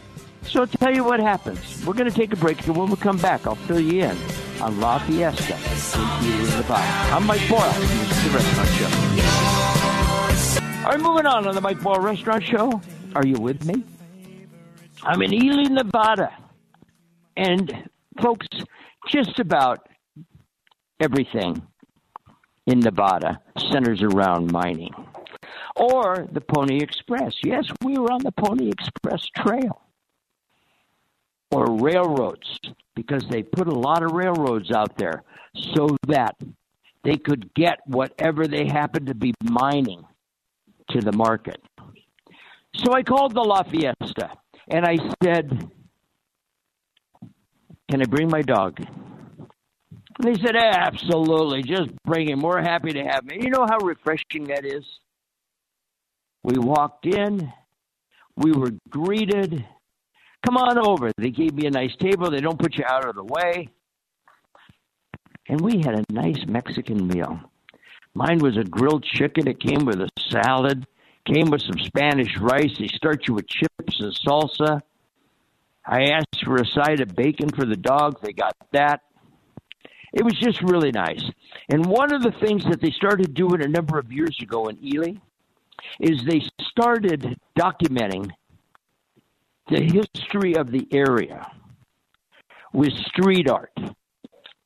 So 0.42 0.60
I'll 0.60 0.66
tell 0.66 0.94
you 0.94 1.04
what 1.04 1.20
happens. 1.20 1.84
We're 1.84 1.94
going 1.94 2.10
to 2.10 2.16
take 2.16 2.32
a 2.32 2.36
break, 2.36 2.66
and 2.66 2.76
when 2.76 2.90
we 2.90 2.96
come 2.96 3.18
back, 3.18 3.46
I'll 3.46 3.54
fill 3.54 3.80
you 3.80 4.02
in 4.04 4.16
on 4.60 4.80
La 4.80 4.98
Fiesta. 5.00 5.56
I'm 7.12 7.26
Mike 7.26 7.48
Boyle. 7.48 7.72
This 7.72 7.90
is 7.92 8.24
the 8.24 8.30
Restaurant 8.30 8.68
Show. 8.70 8.88
All 10.84 10.90
right, 10.90 11.00
moving 11.00 11.26
on 11.26 11.46
on 11.46 11.54
the 11.54 11.60
Mike 11.60 11.80
Boyle 11.80 12.00
Restaurant 12.00 12.44
Show. 12.44 12.80
Are 13.14 13.26
you 13.26 13.34
with 13.34 13.64
me? 13.64 13.84
I'm 15.04 15.20
in 15.22 15.34
Ely, 15.34 15.64
Nevada. 15.64 16.30
And, 17.36 17.88
folks, 18.20 18.46
just 19.08 19.38
about 19.40 19.88
everything 21.00 21.62
in 22.66 22.80
Nevada 22.80 23.40
centers 23.70 24.02
around 24.02 24.52
mining. 24.52 24.92
Or 25.74 26.28
the 26.30 26.40
Pony 26.40 26.78
Express. 26.80 27.34
Yes, 27.44 27.64
we 27.82 27.98
were 27.98 28.12
on 28.12 28.22
the 28.22 28.32
Pony 28.32 28.68
Express 28.68 29.26
Trail. 29.36 29.80
Or 31.50 31.66
railroads, 31.78 32.58
because 32.94 33.24
they 33.28 33.42
put 33.42 33.68
a 33.68 33.74
lot 33.74 34.02
of 34.02 34.12
railroads 34.12 34.70
out 34.70 34.96
there 34.96 35.22
so 35.74 35.96
that 36.06 36.36
they 37.02 37.16
could 37.16 37.52
get 37.54 37.80
whatever 37.86 38.46
they 38.46 38.66
happened 38.66 39.08
to 39.08 39.14
be 39.14 39.34
mining 39.42 40.04
to 40.90 41.00
the 41.00 41.12
market. 41.12 41.60
So 42.76 42.92
I 42.94 43.02
called 43.02 43.34
the 43.34 43.42
La 43.42 43.64
Fiesta 43.64 44.30
and 44.72 44.86
I 44.86 44.96
said, 45.22 45.70
Can 47.90 48.00
I 48.00 48.06
bring 48.06 48.28
my 48.28 48.40
dog? 48.40 48.78
And 48.80 50.24
they 50.24 50.34
said, 50.34 50.56
Absolutely, 50.56 51.62
just 51.62 51.90
bring 52.04 52.28
him. 52.28 52.40
We're 52.40 52.62
happy 52.62 52.92
to 52.92 53.02
have 53.02 53.28
him. 53.28 53.42
You 53.42 53.50
know 53.50 53.66
how 53.68 53.78
refreshing 53.84 54.44
that 54.44 54.64
is? 54.64 54.84
We 56.42 56.58
walked 56.58 57.06
in, 57.06 57.52
we 58.36 58.52
were 58.52 58.70
greeted. 58.88 59.64
Come 60.44 60.56
on 60.56 60.78
over. 60.78 61.12
They 61.16 61.30
gave 61.30 61.54
me 61.54 61.66
a 61.66 61.70
nice 61.70 61.94
table. 62.00 62.30
They 62.30 62.40
don't 62.40 62.58
put 62.58 62.76
you 62.76 62.84
out 62.84 63.08
of 63.08 63.14
the 63.14 63.22
way. 63.22 63.68
And 65.48 65.60
we 65.60 65.82
had 65.84 65.94
a 65.94 66.04
nice 66.12 66.44
Mexican 66.48 67.06
meal. 67.06 67.38
Mine 68.14 68.38
was 68.38 68.56
a 68.56 68.64
grilled 68.64 69.04
chicken. 69.04 69.46
It 69.46 69.60
came 69.60 69.84
with 69.84 70.00
a 70.00 70.08
salad, 70.30 70.84
came 71.24 71.50
with 71.50 71.62
some 71.62 71.78
Spanish 71.84 72.36
rice. 72.38 72.72
They 72.78 72.88
start 72.88 73.26
you 73.28 73.34
with 73.34 73.46
chips 73.46 74.00
and 74.00 74.14
salsa. 74.26 74.80
I 75.84 76.04
asked 76.10 76.44
for 76.44 76.56
a 76.56 76.66
side 76.66 77.00
of 77.00 77.14
bacon 77.14 77.50
for 77.50 77.64
the 77.64 77.76
dogs. 77.76 78.20
They 78.20 78.32
got 78.32 78.54
that. 78.72 79.02
It 80.12 80.24
was 80.24 80.34
just 80.34 80.60
really 80.62 80.92
nice. 80.92 81.24
And 81.68 81.86
one 81.86 82.12
of 82.12 82.22
the 82.22 82.32
things 82.32 82.64
that 82.64 82.80
they 82.80 82.90
started 82.90 83.34
doing 83.34 83.62
a 83.62 83.68
number 83.68 83.98
of 83.98 84.12
years 84.12 84.38
ago 84.42 84.68
in 84.68 84.78
Ely 84.84 85.14
is 86.00 86.24
they 86.24 86.42
started 86.60 87.38
documenting 87.58 88.30
the 89.70 89.80
history 89.80 90.54
of 90.56 90.70
the 90.70 90.86
area 90.92 91.50
with 92.72 92.92
street 93.06 93.48
art. 93.48 93.72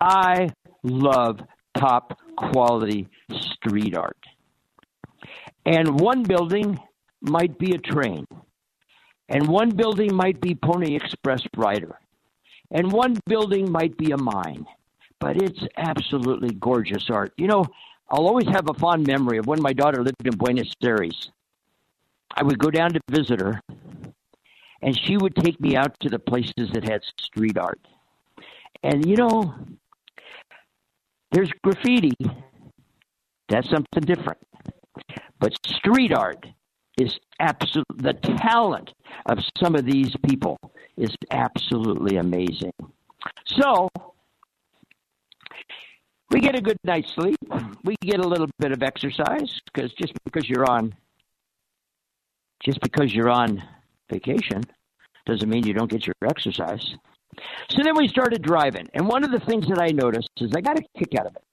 I 0.00 0.50
love 0.82 1.40
top 1.78 2.18
quality 2.36 3.08
street 3.30 3.96
art. 3.96 4.18
And 5.66 5.99
one 5.99 6.23
building 6.23 6.78
might 7.20 7.58
be 7.58 7.73
a 7.73 7.78
train, 7.78 8.25
and 9.28 9.49
one 9.49 9.70
building 9.70 10.14
might 10.14 10.40
be 10.40 10.54
Pony 10.54 10.94
Express 10.94 11.42
Rider, 11.56 11.99
and 12.70 12.92
one 12.92 13.16
building 13.26 13.73
might 13.73 13.96
be 13.96 14.12
a 14.12 14.16
mine. 14.16 14.64
But 15.18 15.42
it's 15.42 15.61
absolutely 15.76 16.54
gorgeous 16.54 17.11
art. 17.11 17.32
You 17.37 17.49
know, 17.49 17.64
I'll 18.08 18.28
always 18.28 18.46
have 18.46 18.68
a 18.70 18.75
fond 18.75 19.08
memory 19.08 19.38
of 19.38 19.46
when 19.49 19.61
my 19.61 19.73
daughter 19.73 20.04
lived 20.04 20.25
in 20.25 20.37
Buenos 20.37 20.73
Aires. 20.85 21.32
I 22.32 22.44
would 22.44 22.61
go 22.61 22.70
down 22.70 22.92
to 22.92 23.00
visit 23.11 23.40
her, 23.40 23.61
and 24.82 24.96
she 24.96 25.16
would 25.16 25.35
take 25.35 25.61
me 25.61 25.75
out 25.75 25.99
to 26.00 26.08
the 26.08 26.20
places 26.20 26.70
that 26.75 26.85
had 26.85 27.02
street 27.18 27.58
art. 27.58 27.80
And 28.85 29.04
you 29.04 29.16
know, 29.16 29.52
there's 31.32 31.50
graffiti. 31.64 32.14
That's 33.49 33.68
something 33.68 34.02
different. 34.02 34.38
But 35.38 35.52
street 35.66 36.12
art 36.12 36.47
is 36.99 37.19
absolute. 37.40 37.87
The 37.97 38.14
talent 38.14 38.93
of 39.26 39.38
some 39.59 39.75
of 39.75 39.85
these 39.85 40.14
people 40.28 40.59
is 40.97 41.14
absolutely 41.31 42.16
amazing. 42.16 42.73
So 43.47 43.88
we 46.31 46.40
get 46.40 46.57
a 46.57 46.61
good 46.61 46.78
night's 46.85 47.12
sleep. 47.14 47.37
We 47.85 47.97
get 48.00 48.21
a 48.21 48.26
little 48.26 48.49
bit 48.59 48.73
of 48.73 48.83
exercise 48.83 49.61
because 49.66 49.93
just 49.95 50.12
because 50.25 50.49
you're 50.49 50.69
on 50.69 50.95
just 52.64 52.81
because 52.81 53.14
you're 53.14 53.31
on 53.31 53.62
vacation 54.11 54.62
doesn't 55.26 55.49
mean 55.49 55.66
you 55.66 55.75
don't 55.75 55.90
get 55.90 56.07
your 56.07 56.14
exercise. 56.25 56.95
So 57.69 57.83
then 57.85 57.97
we 57.97 58.09
started 58.09 58.43
driving, 58.43 58.88
and 58.95 59.07
one 59.07 59.23
of 59.23 59.31
the 59.31 59.40
things 59.40 59.69
that 59.69 59.78
I 59.78 59.88
noticed 59.88 60.31
is 60.38 60.50
I 60.57 60.61
got 60.62 60.78
a 60.78 60.83
kick 60.99 61.14
out 61.19 61.26
of 61.26 61.37
it 61.37 61.45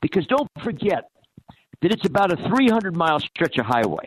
because 0.00 0.26
don't 0.26 0.48
forget 0.62 1.04
that 1.82 1.92
it's 1.92 2.06
about 2.06 2.32
a 2.32 2.48
300 2.48 2.96
mile 2.96 3.20
stretch 3.20 3.58
of 3.58 3.66
highway. 3.66 4.06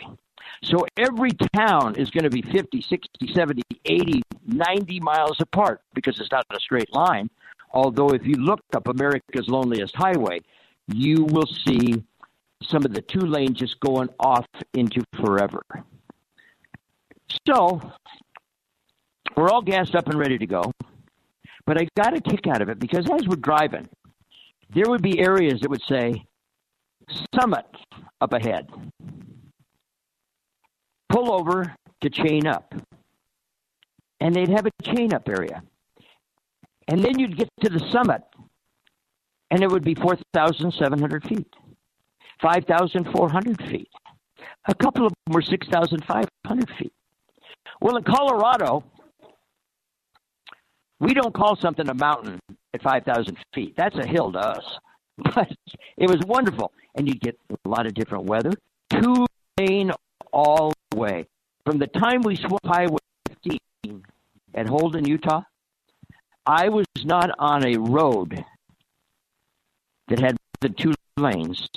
So 0.63 0.85
every 0.97 1.31
town 1.55 1.95
is 1.95 2.09
going 2.09 2.23
to 2.23 2.29
be 2.29 2.41
50, 2.41 2.81
60, 2.81 3.33
70, 3.33 3.63
80, 3.85 4.21
90 4.47 4.99
miles 5.01 5.37
apart 5.41 5.81
because 5.93 6.19
it's 6.19 6.31
not 6.31 6.45
a 6.51 6.59
straight 6.59 6.93
line. 6.93 7.29
Although, 7.71 8.09
if 8.09 8.25
you 8.25 8.35
look 8.35 8.61
up 8.73 8.87
America's 8.87 9.47
Loneliest 9.49 9.95
Highway, 9.95 10.41
you 10.87 11.25
will 11.25 11.47
see 11.47 12.03
some 12.61 12.85
of 12.85 12.93
the 12.93 13.01
two 13.01 13.19
lanes 13.19 13.57
just 13.57 13.79
going 13.79 14.09
off 14.19 14.45
into 14.73 15.03
forever. 15.15 15.63
So, 17.47 17.81
we're 19.35 19.49
all 19.49 19.63
gassed 19.63 19.95
up 19.95 20.07
and 20.07 20.19
ready 20.19 20.37
to 20.37 20.45
go. 20.45 20.71
But 21.65 21.81
I 21.81 21.87
got 21.97 22.15
a 22.15 22.21
kick 22.21 22.47
out 22.47 22.61
of 22.61 22.69
it 22.69 22.79
because 22.79 23.09
as 23.09 23.27
we're 23.27 23.35
driving, 23.37 23.89
there 24.73 24.85
would 24.87 25.01
be 25.01 25.19
areas 25.19 25.61
that 25.61 25.69
would 25.69 25.83
say 25.83 26.23
summit 27.35 27.65
up 28.21 28.33
ahead. 28.33 28.69
Pull 31.09 31.31
over 31.31 31.75
to 32.01 32.09
chain 32.09 32.47
up. 32.47 32.73
And 34.19 34.35
they'd 34.35 34.49
have 34.49 34.65
a 34.65 34.71
chain 34.83 35.13
up 35.13 35.27
area. 35.27 35.63
And 36.87 37.03
then 37.03 37.19
you'd 37.19 37.37
get 37.37 37.49
to 37.61 37.69
the 37.69 37.79
summit 37.91 38.21
and 39.53 39.61
it 39.61 39.69
would 39.69 39.83
be 39.83 39.93
4,700 39.93 41.23
feet, 41.25 41.47
5,400 42.41 43.57
feet. 43.69 43.87
A 44.67 44.73
couple 44.73 45.05
of 45.05 45.13
them 45.13 45.33
were 45.33 45.43
6,500 45.43 46.69
feet. 46.79 46.93
Well, 47.79 47.97
in 47.97 48.03
Colorado, 48.03 48.83
we 50.99 51.13
don't 51.13 51.35
call 51.35 51.55
something 51.55 51.87
a 51.87 51.93
mountain 51.93 52.39
at 52.73 52.81
5,000 52.81 53.37
feet. 53.53 53.75
That's 53.77 53.95
a 53.95 54.07
hill 54.07 54.31
to 54.31 54.39
us. 54.39 54.63
But 55.35 55.51
it 55.97 56.09
was 56.09 56.19
wonderful. 56.25 56.71
And 56.95 57.07
you 57.07 57.15
get 57.15 57.37
a 57.49 57.69
lot 57.69 57.85
of 57.85 57.93
different 57.93 58.25
weather. 58.25 58.51
Two 58.89 59.25
lane 59.59 59.91
all 60.31 60.73
the 60.91 60.97
way. 60.97 61.25
From 61.65 61.77
the 61.77 61.87
time 61.87 62.21
we 62.23 62.35
swept 62.35 62.65
Highway 62.65 62.97
15 63.43 64.03
at 64.55 64.67
Holden, 64.67 65.07
Utah, 65.07 65.41
I 66.45 66.69
was 66.69 66.85
not 67.03 67.29
on 67.39 67.65
a 67.65 67.77
road 67.77 68.43
that 70.09 70.19
had 70.19 70.35
the 70.61 70.69
two 70.69 70.93
lanes 71.17 71.67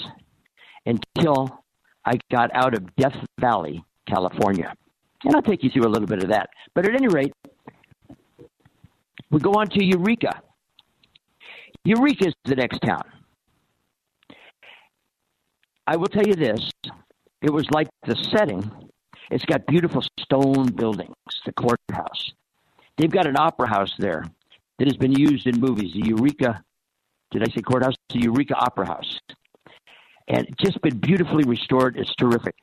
until 0.84 1.64
I 2.04 2.18
got 2.30 2.50
out 2.54 2.74
of 2.74 2.94
Death 2.96 3.16
Valley, 3.38 3.84
California. 4.06 4.74
And 5.24 5.34
I'll 5.34 5.42
take 5.42 5.62
you 5.62 5.70
through 5.70 5.86
a 5.86 5.90
little 5.90 6.08
bit 6.08 6.22
of 6.22 6.30
that. 6.30 6.50
But 6.74 6.86
at 6.86 6.94
any 6.94 7.08
rate, 7.08 7.32
we 9.30 9.40
go 9.40 9.52
on 9.52 9.68
to 9.68 9.84
Eureka. 9.84 10.42
Eureka 11.84 12.28
is 12.28 12.34
the 12.44 12.56
next 12.56 12.80
town. 12.80 13.02
I 15.86 15.96
will 15.96 16.08
tell 16.08 16.26
you 16.26 16.34
this 16.34 16.70
it 17.42 17.50
was 17.50 17.70
like 17.70 17.88
the 18.06 18.16
setting. 18.16 18.70
It's 19.30 19.44
got 19.44 19.66
beautiful 19.66 20.02
stone 20.20 20.68
buildings, 20.72 21.14
the 21.44 21.52
courthouse. 21.52 22.32
They've 22.96 23.10
got 23.10 23.26
an 23.26 23.36
opera 23.36 23.68
house 23.68 23.92
there 23.98 24.24
that 24.78 24.86
has 24.86 24.96
been 24.96 25.12
used 25.12 25.46
in 25.46 25.60
movies, 25.60 25.92
the 25.94 26.06
Eureka, 26.06 26.62
did 27.30 27.42
I 27.42 27.52
say 27.54 27.60
courthouse? 27.60 27.94
The 28.10 28.20
Eureka 28.20 28.54
Opera 28.54 28.86
House. 28.86 29.18
And 30.28 30.48
just 30.58 30.80
been 30.82 30.98
beautifully 30.98 31.44
restored. 31.44 31.96
It's 31.96 32.14
terrific. 32.14 32.54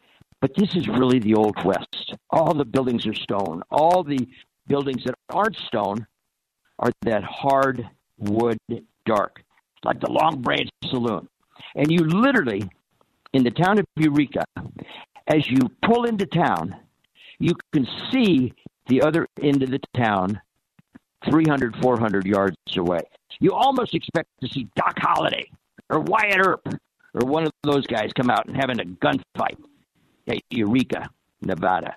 But 0.41 0.51
this 0.55 0.75
is 0.75 0.87
really 0.87 1.19
the 1.19 1.35
Old 1.35 1.55
West. 1.63 2.15
All 2.29 2.53
the 2.53 2.65
buildings 2.65 3.05
are 3.07 3.13
stone. 3.13 3.61
All 3.71 4.03
the 4.03 4.27
buildings 4.67 5.03
that 5.05 5.15
aren't 5.29 5.55
stone 5.57 6.05
are 6.79 6.91
that 7.03 7.23
hard 7.23 7.87
wood 8.17 8.57
dark, 9.05 9.43
like 9.85 9.99
the 9.99 10.11
Long 10.11 10.41
Branch 10.41 10.69
Saloon. 10.85 11.27
And 11.75 11.91
you 11.91 11.99
literally, 11.99 12.69
in 13.33 13.43
the 13.43 13.51
town 13.51 13.79
of 13.79 13.85
Eureka, 13.97 14.45
as 15.27 15.49
you 15.49 15.59
pull 15.83 16.05
into 16.05 16.25
town, 16.25 16.75
you 17.39 17.53
can 17.73 17.87
see 18.11 18.53
the 18.87 19.01
other 19.01 19.27
end 19.41 19.63
of 19.63 19.71
the 19.71 19.79
town 19.95 20.39
300, 21.29 21.75
400 21.81 22.25
yards 22.25 22.55
away. 22.75 22.99
You 23.39 23.53
almost 23.53 23.93
expect 23.93 24.29
to 24.41 24.47
see 24.49 24.67
Doc 24.75 24.95
Holliday 24.97 25.49
or 25.89 25.99
Wyatt 25.99 26.45
Earp 26.45 26.67
or 27.13 27.27
one 27.27 27.43
of 27.43 27.51
those 27.63 27.87
guys 27.87 28.11
come 28.15 28.29
out 28.29 28.45
and 28.47 28.55
having 28.55 28.79
a 28.79 28.83
gunfight 28.83 29.57
at 30.27 30.37
Eureka, 30.49 31.09
Nevada. 31.41 31.95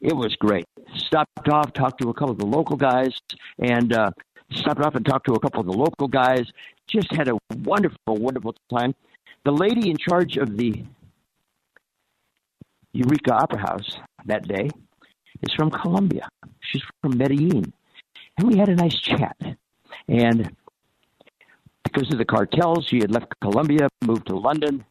It 0.00 0.14
was 0.14 0.34
great. 0.36 0.66
Stopped 0.96 1.48
off, 1.48 1.72
talked 1.72 2.00
to 2.02 2.10
a 2.10 2.14
couple 2.14 2.32
of 2.32 2.38
the 2.38 2.46
local 2.46 2.76
guys, 2.76 3.18
and 3.58 3.92
uh, 3.92 4.10
stopped 4.52 4.80
off 4.80 4.94
and 4.94 5.06
talked 5.06 5.26
to 5.26 5.34
a 5.34 5.40
couple 5.40 5.60
of 5.60 5.66
the 5.66 5.72
local 5.72 6.08
guys. 6.08 6.44
Just 6.86 7.12
had 7.14 7.28
a 7.28 7.38
wonderful, 7.62 8.16
wonderful 8.16 8.54
time. 8.70 8.94
The 9.44 9.52
lady 9.52 9.90
in 9.90 9.98
charge 9.98 10.38
of 10.38 10.56
the 10.56 10.84
Eureka 12.92 13.34
Opera 13.34 13.60
House 13.60 13.98
that 14.24 14.48
day 14.48 14.70
is 15.42 15.52
from 15.54 15.70
Colombia. 15.70 16.28
She's 16.60 16.82
from 17.02 17.18
Medellin. 17.18 17.72
And 18.38 18.48
we 18.48 18.56
had 18.56 18.70
a 18.70 18.74
nice 18.74 18.98
chat. 18.98 19.36
And 20.08 20.56
because 21.82 22.10
of 22.10 22.18
the 22.18 22.24
cartels, 22.24 22.86
she 22.86 23.00
had 23.00 23.10
left 23.10 23.38
Colombia, 23.40 23.88
moved 24.02 24.26
to 24.28 24.36
London, 24.36 24.84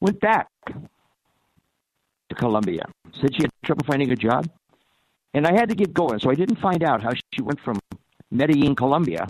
went 0.00 0.20
back 0.20 0.48
to 0.66 2.34
Colombia. 2.36 2.84
Said 3.20 3.34
she 3.34 3.42
had 3.42 3.50
trouble 3.64 3.84
finding 3.84 4.12
a 4.12 4.16
job. 4.16 4.48
And 5.34 5.46
I 5.46 5.52
had 5.52 5.68
to 5.70 5.74
get 5.74 5.92
going, 5.92 6.20
so 6.20 6.30
I 6.30 6.34
didn't 6.34 6.60
find 6.60 6.84
out 6.84 7.02
how 7.02 7.10
she 7.34 7.42
went 7.42 7.58
from 7.60 7.80
Medellin, 8.30 8.76
Colombia 8.76 9.26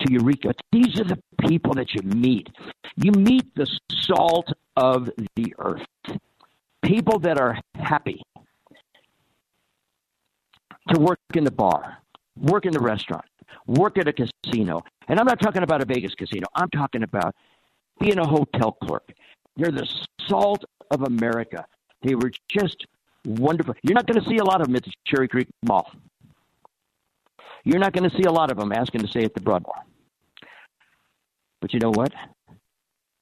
to 0.00 0.12
Eureka. 0.12 0.54
These 0.72 1.00
are 1.00 1.04
the 1.04 1.18
people 1.46 1.74
that 1.74 1.94
you 1.94 2.02
meet. 2.02 2.48
You 2.96 3.12
meet 3.12 3.54
the 3.54 3.66
salt 3.90 4.52
of 4.76 5.10
the 5.36 5.54
earth. 5.58 5.86
People 6.82 7.18
that 7.20 7.38
are 7.38 7.58
happy 7.74 8.22
to 10.88 11.00
work 11.00 11.18
in 11.34 11.44
the 11.44 11.50
bar, 11.50 11.98
work 12.36 12.66
in 12.66 12.72
the 12.72 12.80
restaurant, 12.80 13.24
work 13.66 13.98
at 13.98 14.06
a 14.08 14.12
casino. 14.12 14.82
And 15.08 15.18
I'm 15.18 15.26
not 15.26 15.40
talking 15.40 15.62
about 15.62 15.82
a 15.82 15.86
Vegas 15.86 16.14
casino. 16.14 16.46
I'm 16.54 16.68
talking 16.70 17.02
about 17.02 17.34
being 18.00 18.18
a 18.18 18.26
hotel 18.26 18.72
clerk. 18.72 19.12
They're 19.56 19.70
the 19.70 19.88
salt 20.28 20.64
of 20.90 21.02
America. 21.02 21.64
They 22.02 22.14
were 22.14 22.32
just 22.48 22.86
wonderful. 23.24 23.74
You're 23.82 23.94
not 23.94 24.06
going 24.06 24.22
to 24.22 24.28
see 24.28 24.36
a 24.38 24.44
lot 24.44 24.60
of 24.60 24.66
them 24.66 24.76
at 24.76 24.84
the 24.84 24.92
Cherry 25.06 25.28
Creek 25.28 25.48
Mall. 25.66 25.90
You're 27.64 27.78
not 27.78 27.94
going 27.94 28.08
to 28.08 28.14
see 28.14 28.24
a 28.24 28.32
lot 28.32 28.50
of 28.50 28.58
them 28.58 28.72
asking 28.72 29.00
to 29.00 29.06
stay 29.06 29.24
at 29.24 29.32
the 29.32 29.40
Broadmoor. 29.40 29.74
But 31.64 31.72
you 31.72 31.80
know 31.80 31.92
what? 31.92 32.12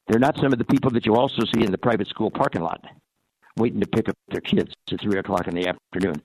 They're 0.09 0.19
not 0.19 0.37
some 0.39 0.53
of 0.53 0.59
the 0.59 0.65
people 0.65 0.91
that 0.91 1.07
you 1.07 1.15
also 1.15 1.45
see 1.55 1.63
in 1.63 1.71
the 1.71 1.79
private 1.79 2.09
school 2.09 2.29
parking 2.29 2.63
lot 2.63 2.85
waiting 3.57 3.79
to 3.79 3.87
pick 3.87 4.09
up 4.09 4.17
their 4.31 4.41
kids 4.41 4.75
at 4.91 5.01
3 5.01 5.17
o'clock 5.21 5.47
in 5.47 5.55
the 5.55 5.69
afternoon. 5.69 6.21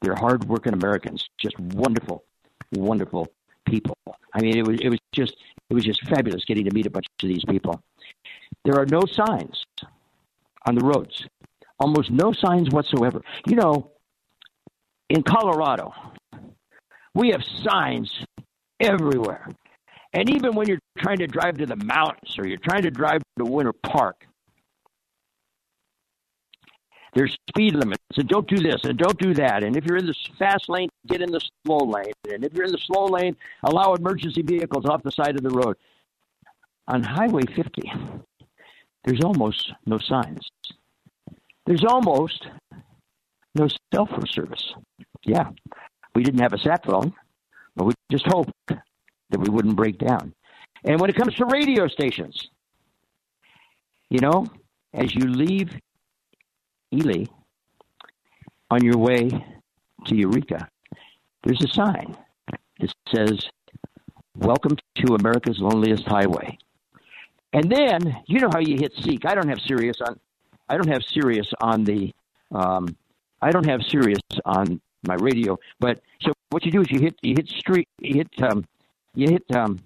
They're 0.00 0.14
hardworking 0.14 0.72
Americans, 0.72 1.28
just 1.36 1.60
wonderful, 1.60 2.24
wonderful 2.72 3.28
people. 3.66 3.98
I 4.32 4.40
mean, 4.40 4.56
it 4.56 4.66
was 4.66 4.80
it 4.80 4.88
was 4.88 4.98
just 5.12 5.36
it 5.68 5.74
was 5.74 5.84
just 5.84 6.02
fabulous 6.08 6.42
getting 6.46 6.64
to 6.64 6.74
meet 6.74 6.86
a 6.86 6.90
bunch 6.90 7.04
of 7.22 7.28
these 7.28 7.44
people. 7.46 7.82
There 8.64 8.80
are 8.80 8.86
no 8.86 9.02
signs 9.04 9.62
on 10.64 10.74
the 10.74 10.86
roads, 10.86 11.26
almost 11.78 12.10
no 12.10 12.32
signs 12.32 12.70
whatsoever. 12.70 13.20
You 13.46 13.56
know, 13.56 13.90
in 15.10 15.22
Colorado, 15.22 15.92
we 17.14 17.28
have 17.32 17.42
signs 17.62 18.24
everywhere. 18.80 19.50
And 20.12 20.30
even 20.30 20.54
when 20.54 20.66
you're 20.66 20.78
trying 20.98 21.18
to 21.18 21.26
drive 21.26 21.58
to 21.58 21.66
the 21.66 21.76
mountains 21.76 22.38
or 22.38 22.46
you're 22.46 22.58
trying 22.58 22.82
to 22.82 22.90
drive 22.90 23.22
to 23.38 23.44
Winter 23.44 23.72
Park, 23.72 24.26
there's 27.14 27.36
speed 27.48 27.74
limits, 27.74 28.02
and 28.16 28.28
don't 28.28 28.46
do 28.46 28.56
this, 28.56 28.80
and 28.84 28.98
don't 28.98 29.18
do 29.18 29.34
that. 29.34 29.64
And 29.64 29.76
if 29.76 29.84
you're 29.84 29.96
in 29.96 30.06
the 30.06 30.14
fast 30.38 30.68
lane, 30.68 30.88
get 31.06 31.20
in 31.20 31.30
the 31.30 31.40
slow 31.66 31.78
lane. 31.78 32.12
And 32.30 32.44
if 32.44 32.52
you're 32.52 32.66
in 32.66 32.72
the 32.72 32.78
slow 32.78 33.06
lane, 33.06 33.36
allow 33.64 33.94
emergency 33.94 34.42
vehicles 34.42 34.84
off 34.86 35.02
the 35.02 35.10
side 35.10 35.36
of 35.36 35.42
the 35.42 35.50
road. 35.50 35.76
On 36.86 37.02
Highway 37.02 37.42
50, 37.54 37.92
there's 39.04 39.22
almost 39.24 39.72
no 39.86 39.98
signs. 39.98 40.48
There's 41.66 41.84
almost 41.84 42.46
no 43.54 43.68
cell 43.92 44.06
phone 44.06 44.26
service. 44.26 44.74
Yeah, 45.24 45.50
we 46.14 46.22
didn't 46.22 46.40
have 46.40 46.52
a 46.52 46.58
sat 46.58 46.84
phone, 46.84 47.12
but 47.74 47.84
we 47.84 47.94
just 48.10 48.26
hoped 48.26 48.52
that 49.30 49.40
we 49.40 49.48
wouldn't 49.48 49.76
break 49.76 49.98
down. 49.98 50.34
And 50.84 51.00
when 51.00 51.10
it 51.10 51.16
comes 51.16 51.34
to 51.36 51.46
radio 51.46 51.88
stations, 51.88 52.48
you 54.10 54.20
know, 54.20 54.46
as 54.94 55.14
you 55.14 55.26
leave 55.26 55.70
Ely 56.92 57.24
on 58.70 58.84
your 58.84 58.96
way 58.96 59.28
to 60.06 60.16
Eureka, 60.16 60.68
there's 61.44 61.62
a 61.62 61.68
sign 61.68 62.16
that 62.80 62.92
says, 63.14 63.44
Welcome 64.34 64.76
to 64.98 65.14
America's 65.14 65.58
Loneliest 65.58 66.06
Highway. 66.06 66.58
And 67.52 67.70
then 67.70 68.22
you 68.26 68.38
know 68.38 68.50
how 68.52 68.60
you 68.60 68.76
hit 68.76 68.92
seek. 69.02 69.26
I 69.26 69.34
don't 69.34 69.48
have 69.48 69.58
Sirius 69.60 69.96
on 70.06 70.18
I 70.68 70.76
don't 70.76 70.88
have 70.88 71.02
Sirius 71.02 71.50
on 71.60 71.84
the 71.84 72.12
um, 72.52 72.96
I 73.40 73.50
don't 73.50 73.66
have 73.66 73.80
Sirius 73.82 74.20
on 74.44 74.80
my 75.06 75.14
radio. 75.14 75.58
But 75.80 76.00
so 76.20 76.32
what 76.50 76.64
you 76.64 76.70
do 76.70 76.82
is 76.82 76.90
you 76.90 77.00
hit 77.00 77.16
you 77.22 77.34
hit 77.36 77.48
street 77.48 77.88
you 78.00 78.14
hit 78.14 78.28
um, 78.42 78.64
you 79.14 79.30
hit 79.30 79.44
um, 79.54 79.80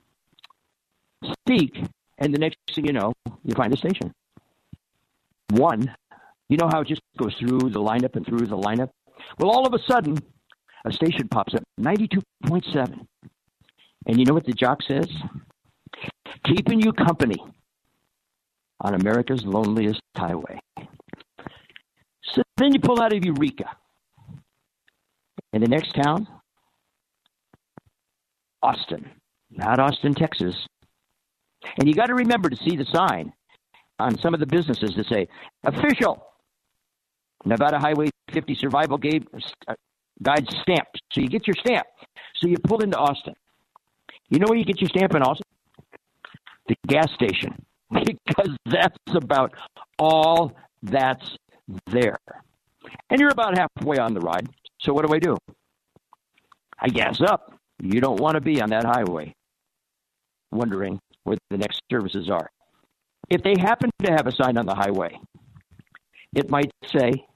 seek, 1.48 1.82
and 2.18 2.34
the 2.34 2.38
next 2.38 2.58
thing 2.74 2.86
you 2.86 2.92
know, 2.92 3.12
you 3.44 3.54
find 3.54 3.72
a 3.72 3.76
station. 3.76 4.12
One 5.50 5.94
you 6.52 6.58
know 6.58 6.68
how 6.70 6.82
it 6.82 6.88
just 6.88 7.00
goes 7.16 7.34
through 7.36 7.70
the 7.70 7.80
lineup 7.80 8.14
and 8.14 8.26
through 8.26 8.46
the 8.46 8.58
lineup? 8.58 8.90
Well, 9.38 9.50
all 9.50 9.66
of 9.66 9.72
a 9.72 9.78
sudden, 9.90 10.18
a 10.84 10.92
station 10.92 11.26
pops 11.28 11.54
up 11.54 11.62
92.7. 11.80 13.06
And 14.04 14.18
you 14.18 14.26
know 14.26 14.34
what 14.34 14.44
the 14.44 14.52
jock 14.52 14.82
says? 14.82 15.08
Keeping 16.44 16.82
you 16.82 16.92
company 16.92 17.42
on 18.82 18.94
America's 18.94 19.46
loneliest 19.46 20.02
highway. 20.14 20.60
So 22.22 22.42
then 22.58 22.74
you 22.74 22.80
pull 22.80 23.00
out 23.00 23.14
of 23.14 23.24
Eureka. 23.24 23.70
And 25.54 25.62
the 25.62 25.68
next 25.68 25.94
town, 25.94 26.28
Austin, 28.62 29.10
not 29.50 29.78
Austin, 29.78 30.14
Texas. 30.14 30.54
And 31.78 31.88
you 31.88 31.94
got 31.94 32.06
to 32.06 32.14
remember 32.14 32.50
to 32.50 32.56
see 32.56 32.76
the 32.76 32.86
sign 32.92 33.32
on 33.98 34.18
some 34.18 34.34
of 34.34 34.40
the 34.40 34.46
businesses 34.46 34.94
that 34.96 35.06
say 35.06 35.28
official 35.64 36.26
Nevada 37.44 37.78
Highway 37.78 38.10
50 38.32 38.54
Survival 38.54 38.98
Guide, 38.98 39.26
uh, 39.68 39.74
stamp. 40.62 40.88
So 41.12 41.20
you 41.20 41.28
get 41.28 41.46
your 41.46 41.56
stamp. 41.58 41.86
So 42.36 42.48
you 42.48 42.56
pull 42.64 42.82
into 42.82 42.96
Austin. 42.96 43.34
You 44.28 44.38
know 44.38 44.46
where 44.48 44.58
you 44.58 44.64
get 44.64 44.80
your 44.80 44.88
stamp 44.88 45.14
in 45.14 45.22
Austin? 45.22 45.44
the 46.68 46.76
gas 46.86 47.10
station, 47.12 47.54
because 47.90 48.56
that's 48.66 48.96
about 49.14 49.52
all 49.98 50.52
that's 50.82 51.36
there. 51.86 52.18
And 53.10 53.20
you're 53.20 53.30
about 53.30 53.56
halfway 53.56 53.98
on 53.98 54.14
the 54.14 54.20
ride. 54.20 54.48
So 54.80 54.92
what 54.92 55.06
do 55.06 55.14
I 55.14 55.18
do? 55.18 55.36
I 56.80 56.88
gas 56.88 57.20
up. 57.20 57.54
You 57.82 58.00
don't 58.00 58.20
want 58.20 58.36
to 58.36 58.40
be 58.40 58.62
on 58.62 58.70
that 58.70 58.84
highway 58.84 59.34
wondering 60.52 61.00
where 61.24 61.36
the 61.50 61.58
next 61.58 61.82
services 61.90 62.30
are. 62.30 62.48
If 63.28 63.42
they 63.42 63.54
happen 63.58 63.90
to 64.04 64.12
have 64.12 64.26
a 64.26 64.32
sign 64.32 64.56
on 64.56 64.66
the 64.66 64.74
highway, 64.74 65.18
it 66.34 66.48
might 66.48 66.70
say 66.86 67.26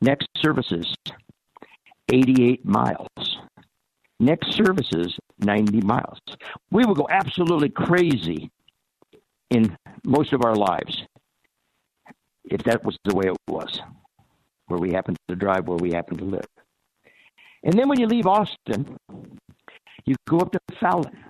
next 0.00 0.28
services 0.38 0.94
88 2.10 2.64
miles. 2.64 3.38
Next 4.18 4.52
services 4.52 5.18
90 5.40 5.82
miles. 5.82 6.18
We 6.70 6.86
will 6.86 6.94
go 6.94 7.06
absolutely 7.10 7.68
crazy 7.68 8.50
in 9.50 9.76
most 10.06 10.32
of 10.32 10.44
our 10.44 10.54
lives 10.54 11.02
if 12.44 12.62
that 12.64 12.84
was 12.84 12.96
the 13.04 13.14
way 13.14 13.26
it 13.26 13.36
was, 13.48 13.80
where 14.66 14.78
we 14.78 14.92
happen 14.92 15.16
to 15.28 15.36
drive, 15.36 15.66
where 15.66 15.78
we 15.78 15.92
happen 15.92 16.16
to 16.18 16.24
live. 16.24 16.46
And 17.62 17.72
then 17.78 17.88
when 17.88 17.98
you 17.98 18.06
leave 18.06 18.26
Austin, 18.26 18.96
you 20.06 20.16
go 20.28 20.38
up 20.38 20.52
to 20.52 20.60
Fallon, 20.80 21.24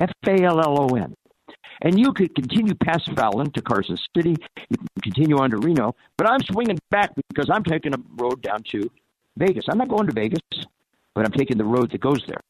F 0.00 0.10
A 0.26 0.42
L 0.42 0.60
L 0.60 0.80
O 0.82 0.96
N. 0.96 1.14
And 1.82 1.98
you 1.98 2.12
could 2.12 2.34
continue 2.34 2.74
past 2.74 3.10
Fallon 3.12 3.50
to 3.52 3.62
Carson 3.62 3.96
City. 4.14 4.36
You 4.68 4.76
can 4.76 4.88
continue 5.02 5.38
on 5.38 5.50
to 5.50 5.56
Reno. 5.56 5.94
But 6.18 6.28
I'm 6.28 6.40
swinging 6.42 6.78
back 6.90 7.10
because 7.28 7.48
I'm 7.50 7.64
taking 7.64 7.94
a 7.94 7.98
road 8.16 8.42
down 8.42 8.62
to 8.70 8.90
Vegas. 9.38 9.64
I'm 9.68 9.78
not 9.78 9.88
going 9.88 10.06
to 10.06 10.12
Vegas, 10.12 10.42
but 11.14 11.24
I'm 11.24 11.32
taking 11.32 11.56
the 11.56 11.64
road 11.64 11.90
that 11.92 12.00
goes 12.00 12.22
there. 12.26 12.42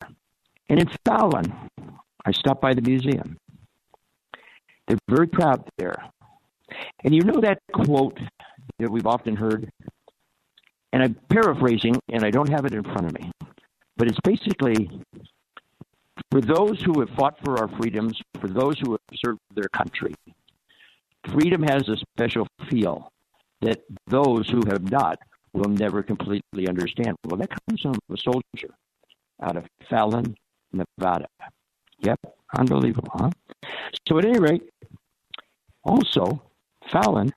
And 0.69 0.81
in 0.81 0.89
Fallon, 1.05 1.53
I 2.25 2.33
stopped 2.33 2.61
by 2.61 2.75
the 2.75 2.83
museum. 2.83 3.37
They're 4.89 4.99
very 5.09 5.29
proud 5.29 5.69
there. 5.79 6.11
And 7.05 7.15
you 7.15 7.23
know 7.23 7.41
that 7.41 7.61
quote 7.73 8.19
that 8.79 8.91
we've 8.91 9.07
often 9.07 9.37
heard? 9.37 9.71
And 10.93 11.03
I'm 11.03 11.15
paraphrasing, 11.29 12.01
and 12.13 12.25
I 12.25 12.31
don't 12.31 12.49
have 12.49 12.65
it 12.65 12.75
in 12.75 12.83
front 12.83 13.07
of 13.07 13.15
me. 13.15 13.31
But 13.97 14.09
it's 14.09 14.19
basically 14.25 14.91
for 16.31 16.41
those 16.41 16.81
who 16.83 17.01
have 17.01 17.11
fought 17.11 17.39
for 17.45 17.59
our 17.59 17.69
freedoms, 17.77 18.21
for 18.41 18.49
those 18.49 18.79
who 18.79 18.93
have 18.93 19.01
served 19.17 19.41
their 19.55 19.69
country, 19.73 20.15
freedom 21.29 21.63
has 21.63 21.89
a 21.89 21.97
special 21.97 22.47
feel 22.69 23.13
that 23.61 23.83
those 24.07 24.49
who 24.49 24.63
have 24.69 24.91
not 24.91 25.19
will 25.53 25.69
never 25.69 26.03
completely 26.03 26.69
understand. 26.69 27.17
Well, 27.25 27.39
that 27.39 27.51
comes 27.51 27.81
from 27.81 27.99
a 28.13 28.17
soldier 28.17 28.75
out 29.43 29.57
of 29.57 29.67
Fallon, 29.89 30.37
Nevada. 30.73 31.27
Yep, 31.99 32.21
unbelievable, 32.57 33.11
huh? 33.13 33.31
So, 34.09 34.19
at 34.19 34.25
any 34.25 34.39
rate, 34.39 34.71
also, 35.85 36.43
Fallon 36.91 37.33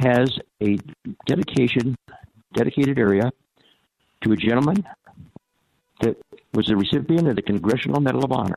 has 0.00 0.38
a 0.62 0.78
dedication, 1.26 1.94
dedicated 2.52 2.98
area 2.98 3.30
to 4.22 4.32
a 4.32 4.36
gentleman 4.36 4.84
that 6.00 6.16
was 6.56 6.66
the 6.66 6.74
recipient 6.74 7.28
of 7.28 7.36
the 7.36 7.42
Congressional 7.42 8.00
Medal 8.00 8.24
of 8.24 8.32
Honor, 8.32 8.56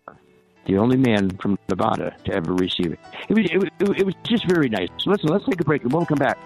the 0.65 0.77
only 0.77 0.95
man 0.95 1.29
from 1.41 1.59
Nevada 1.67 2.15
to 2.23 2.33
ever 2.33 2.53
receive 2.53 2.93
it. 2.93 2.99
It 3.27 3.33
was, 3.33 3.45
it 3.51 3.57
was, 3.59 3.69
it 3.97 4.05
was 4.05 4.15
just 4.23 4.47
very 4.47 4.69
nice. 4.69 4.87
So 4.99 5.11
listen, 5.11 5.27
let's 5.27 5.43
take 5.45 5.59
a 5.59 5.65
break 5.65 5.83
and 5.83 5.91
we'll 5.91 6.05
come 6.05 6.17
back. 6.17 6.37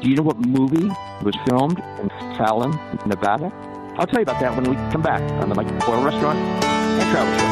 Do 0.00 0.08
you 0.08 0.14
know 0.14 0.22
what 0.22 0.38
movie 0.38 0.86
was 1.24 1.34
filmed 1.48 1.80
in 2.00 2.08
Fallon, 2.38 2.70
Nevada? 3.06 3.52
I'll 3.98 4.06
tell 4.06 4.20
you 4.20 4.22
about 4.22 4.40
that 4.40 4.54
when 4.54 4.70
we 4.70 4.76
come 4.92 5.02
back 5.02 5.20
on 5.42 5.48
the 5.48 5.54
Mike 5.56 5.66
Boyle 5.84 6.04
Restaurant 6.04 6.38
and 6.38 7.10
Travel 7.10 7.38
Show. 7.38 7.46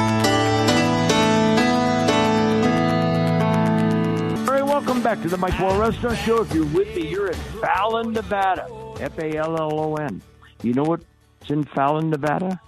All 4.48 4.54
right, 4.54 4.64
welcome 4.64 5.02
back 5.02 5.20
to 5.22 5.28
the 5.28 5.36
Mike 5.36 5.58
Boyle 5.58 5.80
Restaurant 5.80 6.16
Show. 6.18 6.42
If 6.42 6.54
you're 6.54 6.64
with 6.66 6.94
me, 6.94 7.08
you're 7.08 7.26
in 7.26 7.34
Fallon, 7.60 8.12
Nevada. 8.12 8.68
F 9.00 9.18
A 9.18 9.36
L 9.36 9.56
L 9.58 9.80
O 9.80 9.96
N. 9.96 10.22
You 10.62 10.74
know 10.74 10.84
what's 10.84 11.04
in 11.48 11.64
Fallon, 11.64 12.10
Nevada? 12.10 12.60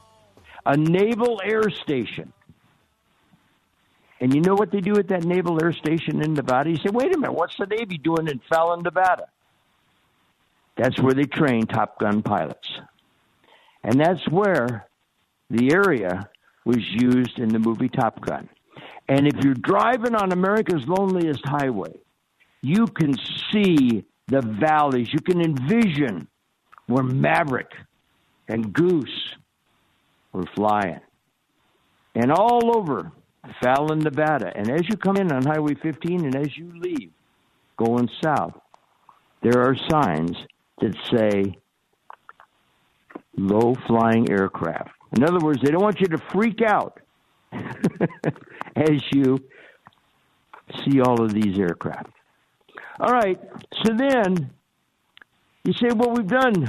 A 0.71 0.77
naval 0.77 1.41
air 1.45 1.69
station. 1.69 2.33
And 4.21 4.33
you 4.33 4.41
know 4.41 4.55
what 4.55 4.71
they 4.71 4.81
do 4.81 4.97
at 4.99 5.09
that 5.09 5.25
naval 5.25 5.59
air 5.61 5.73
station 5.73 6.23
in 6.23 6.35
Nevada? 6.35 6.71
You 6.71 6.77
say, 6.77 6.91
wait 6.93 7.13
a 7.13 7.19
minute, 7.19 7.33
what's 7.33 7.57
the 7.59 7.67
Navy 7.67 7.99
doing 7.99 8.29
in 8.29 8.41
Fallon, 8.49 8.83
Nevada? 8.83 9.27
That's 10.77 11.01
where 11.03 11.13
they 11.13 11.25
train 11.25 11.67
Top 11.67 11.99
Gun 11.99 12.23
pilots. 12.23 12.69
And 13.83 14.01
that's 14.01 14.29
where 14.29 14.87
the 15.49 15.73
area 15.75 16.29
was 16.65 16.79
used 16.79 17.41
in 17.41 17.49
the 17.49 17.59
movie 17.59 17.89
Top 17.89 18.25
Gun. 18.25 18.49
And 19.09 19.27
if 19.27 19.43
you're 19.43 19.55
driving 19.55 20.15
on 20.15 20.31
America's 20.31 20.87
loneliest 20.87 21.43
highway, 21.45 21.99
you 22.63 22.87
can 22.87 23.15
see 23.53 24.05
the 24.29 24.43
valleys. 24.43 25.09
You 25.13 25.19
can 25.19 25.41
envision 25.41 26.29
where 26.87 27.03
Maverick 27.03 27.73
and 28.47 28.73
Goose 28.73 29.35
were 30.33 30.47
flying. 30.55 31.01
And 32.15 32.33
all 32.33 32.77
over 32.77 33.13
Fallon, 33.63 34.01
Nevada. 34.01 34.53
And 34.55 34.71
as 34.71 34.83
you 34.89 34.97
come 34.97 35.17
in 35.17 35.33
on 35.33 35.45
Highway 35.45 35.75
15 35.75 36.25
and 36.25 36.37
as 36.37 36.57
you 36.57 36.73
leave 36.75 37.11
going 37.77 38.09
south, 38.23 38.55
there 39.43 39.63
are 39.63 39.75
signs 39.91 40.37
that 40.81 40.95
say 41.11 41.57
low 43.37 43.75
flying 43.87 44.31
aircraft. 44.31 44.91
In 45.17 45.25
other 45.25 45.39
words, 45.39 45.61
they 45.63 45.71
don't 45.71 45.83
want 45.83 46.01
you 46.01 46.09
to 46.09 46.19
freak 46.33 46.61
out 46.63 47.01
as 47.53 49.03
you 49.13 49.39
see 50.85 51.01
all 51.01 51.23
of 51.23 51.33
these 51.33 51.59
aircraft. 51.59 52.11
All 53.01 53.13
right, 53.13 53.41
so 53.83 53.95
then 53.97 54.51
you 55.65 55.73
say, 55.73 55.89
well, 55.95 56.13
we've 56.13 56.29
done 56.29 56.67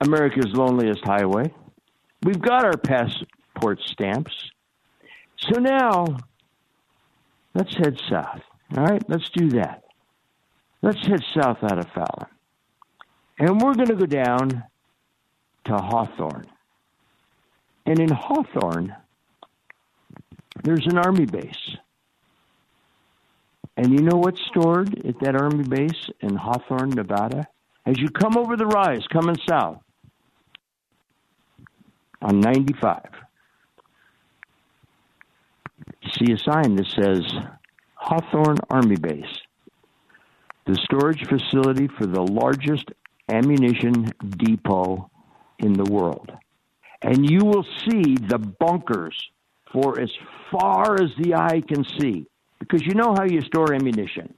America's 0.00 0.52
loneliest 0.52 1.04
highway. 1.04 1.52
We've 2.22 2.40
got 2.40 2.64
our 2.64 2.76
passport 2.76 3.80
stamps. 3.86 4.34
So 5.38 5.58
now, 5.58 6.18
let's 7.54 7.74
head 7.76 7.98
south. 8.10 8.42
All 8.76 8.84
right, 8.84 9.02
let's 9.08 9.28
do 9.30 9.48
that. 9.50 9.84
Let's 10.82 11.06
head 11.06 11.22
south 11.34 11.58
out 11.62 11.78
of 11.78 11.86
Fallon. 11.92 12.26
And 13.38 13.60
we're 13.60 13.74
going 13.74 13.88
to 13.88 13.96
go 13.96 14.06
down 14.06 14.64
to 15.64 15.72
Hawthorne. 15.72 16.46
And 17.86 17.98
in 17.98 18.10
Hawthorne, 18.10 18.94
there's 20.62 20.86
an 20.86 20.98
army 20.98 21.24
base. 21.24 21.76
And 23.76 23.92
you 23.92 24.02
know 24.04 24.18
what's 24.18 24.40
stored 24.46 25.06
at 25.06 25.18
that 25.20 25.36
army 25.36 25.64
base 25.64 26.10
in 26.20 26.36
Hawthorne, 26.36 26.90
Nevada? 26.90 27.46
As 27.86 27.98
you 27.98 28.10
come 28.10 28.36
over 28.36 28.56
the 28.56 28.66
rise, 28.66 29.06
coming 29.10 29.38
south, 29.48 29.80
on 32.22 32.40
95. 32.40 33.02
You 36.02 36.10
see 36.10 36.32
a 36.32 36.38
sign 36.38 36.76
that 36.76 36.86
says 36.86 37.24
Hawthorne 37.94 38.58
Army 38.68 38.96
Base, 38.96 39.38
the 40.66 40.76
storage 40.84 41.26
facility 41.26 41.88
for 41.88 42.06
the 42.06 42.22
largest 42.22 42.90
ammunition 43.28 44.06
depot 44.36 45.10
in 45.58 45.72
the 45.72 45.90
world. 45.90 46.30
And 47.02 47.30
you 47.30 47.40
will 47.44 47.64
see 47.88 48.16
the 48.16 48.38
bunkers 48.38 49.16
for 49.72 50.00
as 50.00 50.10
far 50.50 51.00
as 51.00 51.10
the 51.18 51.34
eye 51.34 51.62
can 51.66 51.84
see. 51.98 52.26
Because 52.58 52.84
you 52.84 52.94
know 52.94 53.14
how 53.16 53.24
you 53.24 53.40
store 53.40 53.72
ammunition. 53.72 54.34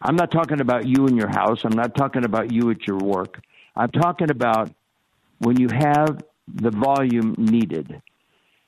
I'm 0.00 0.16
not 0.16 0.30
talking 0.30 0.60
about 0.60 0.86
you 0.86 1.06
in 1.06 1.16
your 1.16 1.30
house. 1.30 1.64
I'm 1.64 1.72
not 1.72 1.94
talking 1.94 2.24
about 2.24 2.52
you 2.52 2.70
at 2.70 2.86
your 2.86 2.98
work. 2.98 3.40
I'm 3.74 3.90
talking 3.90 4.30
about 4.30 4.70
when 5.38 5.58
you 5.58 5.68
have 5.72 6.22
the 6.48 6.70
volume 6.70 7.34
needed. 7.38 8.02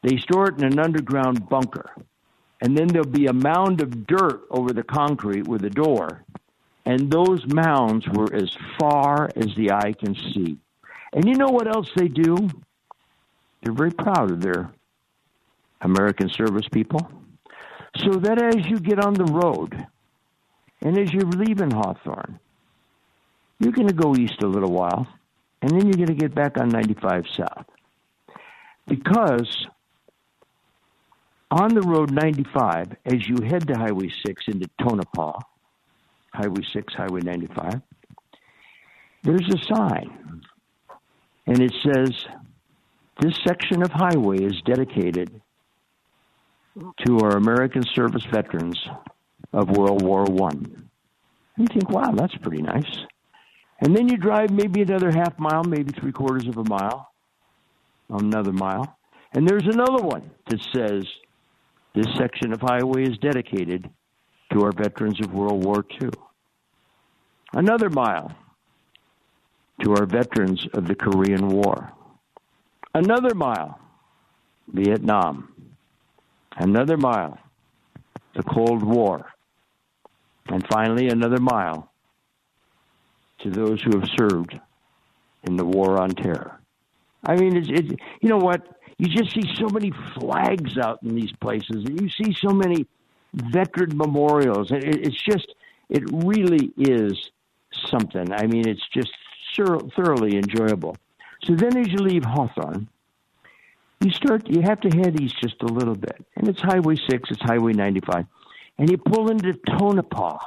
They 0.02 0.18
store 0.18 0.48
it 0.48 0.58
in 0.58 0.64
an 0.64 0.78
underground 0.78 1.48
bunker, 1.48 1.90
and 2.60 2.76
then 2.76 2.88
there'll 2.88 3.08
be 3.08 3.26
a 3.26 3.32
mound 3.32 3.80
of 3.80 4.06
dirt 4.06 4.42
over 4.50 4.72
the 4.72 4.82
concrete 4.82 5.48
with 5.48 5.64
a 5.64 5.70
door, 5.70 6.24
and 6.84 7.10
those 7.10 7.44
mounds 7.46 8.06
were 8.08 8.32
as 8.34 8.56
far 8.78 9.30
as 9.36 9.54
the 9.56 9.72
eye 9.72 9.92
can 9.92 10.14
see. 10.14 10.58
And 11.12 11.26
you 11.26 11.34
know 11.34 11.48
what 11.48 11.68
else 11.68 11.90
they 11.96 12.08
do? 12.08 12.36
They're 13.62 13.72
very 13.72 13.92
proud 13.92 14.30
of 14.30 14.40
their 14.42 14.70
American 15.80 16.28
service 16.28 16.68
people. 16.70 17.10
So 17.96 18.18
that 18.18 18.42
as 18.42 18.66
you 18.66 18.78
get 18.78 18.98
on 18.98 19.14
the 19.14 19.24
road, 19.24 19.86
and 20.82 20.98
as 20.98 21.12
you're 21.12 21.22
leaving 21.22 21.70
Hawthorne, 21.70 22.40
you're 23.58 23.72
going 23.72 23.88
to 23.88 23.94
go 23.94 24.14
east 24.16 24.42
a 24.42 24.46
little 24.46 24.72
while 24.72 25.06
and 25.64 25.70
then 25.70 25.86
you're 25.86 26.06
going 26.06 26.08
to 26.08 26.14
get 26.14 26.34
back 26.34 26.58
on 26.58 26.68
95 26.68 27.24
South. 27.32 27.64
Because 28.86 29.66
on 31.50 31.74
the 31.74 31.80
road 31.80 32.10
95, 32.12 32.94
as 33.06 33.26
you 33.26 33.36
head 33.48 33.66
to 33.68 33.74
Highway 33.74 34.10
6 34.26 34.42
into 34.48 34.68
Tonopah, 34.78 35.38
Highway 36.34 36.60
6, 36.70 36.92
Highway 36.92 37.22
95, 37.22 37.80
there's 39.22 39.48
a 39.54 39.74
sign. 39.74 40.42
And 41.46 41.60
it 41.62 41.72
says, 41.82 42.10
This 43.22 43.38
section 43.46 43.82
of 43.82 43.90
highway 43.90 44.44
is 44.44 44.60
dedicated 44.66 45.40
to 47.06 47.18
our 47.20 47.38
American 47.38 47.84
service 47.94 48.26
veterans 48.30 48.78
of 49.54 49.70
World 49.70 50.02
War 50.02 50.24
One. 50.24 50.90
You 51.56 51.66
think, 51.72 51.88
wow, 51.88 52.12
that's 52.14 52.36
pretty 52.36 52.60
nice. 52.60 52.98
And 53.80 53.94
then 53.96 54.08
you 54.08 54.16
drive 54.16 54.50
maybe 54.50 54.82
another 54.82 55.10
half 55.10 55.38
mile, 55.38 55.64
maybe 55.64 55.92
three 55.92 56.12
quarters 56.12 56.46
of 56.46 56.56
a 56.56 56.64
mile, 56.64 57.12
another 58.08 58.52
mile, 58.52 58.96
and 59.32 59.48
there's 59.48 59.66
another 59.66 60.02
one 60.02 60.30
that 60.48 60.60
says 60.74 61.04
this 61.94 62.06
section 62.16 62.52
of 62.52 62.60
highway 62.60 63.02
is 63.02 63.18
dedicated 63.18 63.90
to 64.52 64.62
our 64.62 64.72
veterans 64.72 65.20
of 65.20 65.32
World 65.32 65.64
War 65.64 65.84
II. 66.00 66.10
Another 67.52 67.90
mile 67.90 68.32
to 69.82 69.92
our 69.94 70.06
veterans 70.06 70.66
of 70.72 70.86
the 70.86 70.94
Korean 70.94 71.48
War. 71.48 71.92
Another 72.94 73.34
mile, 73.34 73.80
Vietnam. 74.68 75.52
Another 76.56 76.96
mile, 76.96 77.38
the 78.36 78.42
Cold 78.44 78.84
War. 78.84 79.26
And 80.46 80.64
finally, 80.70 81.08
another 81.08 81.40
mile 81.40 81.90
to 83.44 83.50
those 83.50 83.80
who 83.82 83.98
have 83.98 84.08
served 84.18 84.58
in 85.44 85.56
the 85.56 85.64
War 85.64 86.00
on 86.02 86.10
Terror. 86.10 86.60
I 87.24 87.36
mean, 87.36 87.56
it's, 87.56 87.68
it's 87.70 87.90
you 88.20 88.28
know 88.28 88.38
what? 88.38 88.66
You 88.98 89.08
just 89.08 89.32
see 89.32 89.48
so 89.54 89.68
many 89.72 89.92
flags 90.18 90.76
out 90.76 91.02
in 91.02 91.14
these 91.14 91.32
places, 91.40 91.84
and 91.84 92.00
you 92.00 92.08
see 92.10 92.34
so 92.34 92.52
many 92.52 92.86
veteran 93.32 93.96
memorials. 93.96 94.70
It, 94.70 94.84
it's 94.84 95.22
just, 95.22 95.54
it 95.88 96.02
really 96.12 96.72
is 96.76 97.30
something. 97.90 98.32
I 98.32 98.46
mean, 98.46 98.68
it's 98.68 98.86
just 98.92 99.10
thoroughly 99.56 100.36
enjoyable. 100.36 100.96
So 101.44 101.54
then, 101.54 101.76
as 101.76 101.88
you 101.88 101.98
leave 101.98 102.24
Hawthorne, 102.24 102.88
you 104.00 104.10
start. 104.10 104.48
You 104.48 104.62
have 104.62 104.80
to 104.80 104.88
head 104.88 105.20
east 105.20 105.36
just 105.42 105.62
a 105.62 105.66
little 105.66 105.94
bit, 105.94 106.24
and 106.36 106.48
it's 106.48 106.60
Highway 106.60 106.96
Six. 107.08 107.30
It's 107.30 107.42
Highway 107.42 107.72
ninety 107.72 108.00
five, 108.00 108.26
and 108.78 108.90
you 108.90 108.98
pull 108.98 109.30
into 109.30 109.54
Tonopah. 109.78 110.38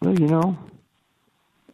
Well, 0.00 0.18
you 0.18 0.26
know, 0.26 0.58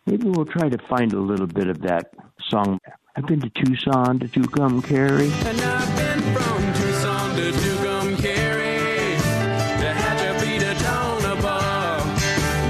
maybe 0.07 0.29
we'll 0.29 0.45
try 0.45 0.69
to 0.69 0.79
find 0.89 1.13
a 1.13 1.21
little 1.21 1.47
bit 1.47 1.69
of 1.69 1.81
that 1.83 2.13
song. 2.49 2.79
I've 3.15 3.27
been 3.27 3.41
to 3.41 3.51
Tucson 3.51 4.19
to 4.21 4.29
Tucumcari. 4.29 5.31
And 5.31 5.61
I've 5.61 5.97
been 5.97 6.21
from 6.35 6.73
Tucson 6.75 7.37
to 7.37 7.53
Tucumcari, 7.53 9.17
Tehachapi 9.83 10.59
to 10.61 10.75
Tonopah, 10.83 12.05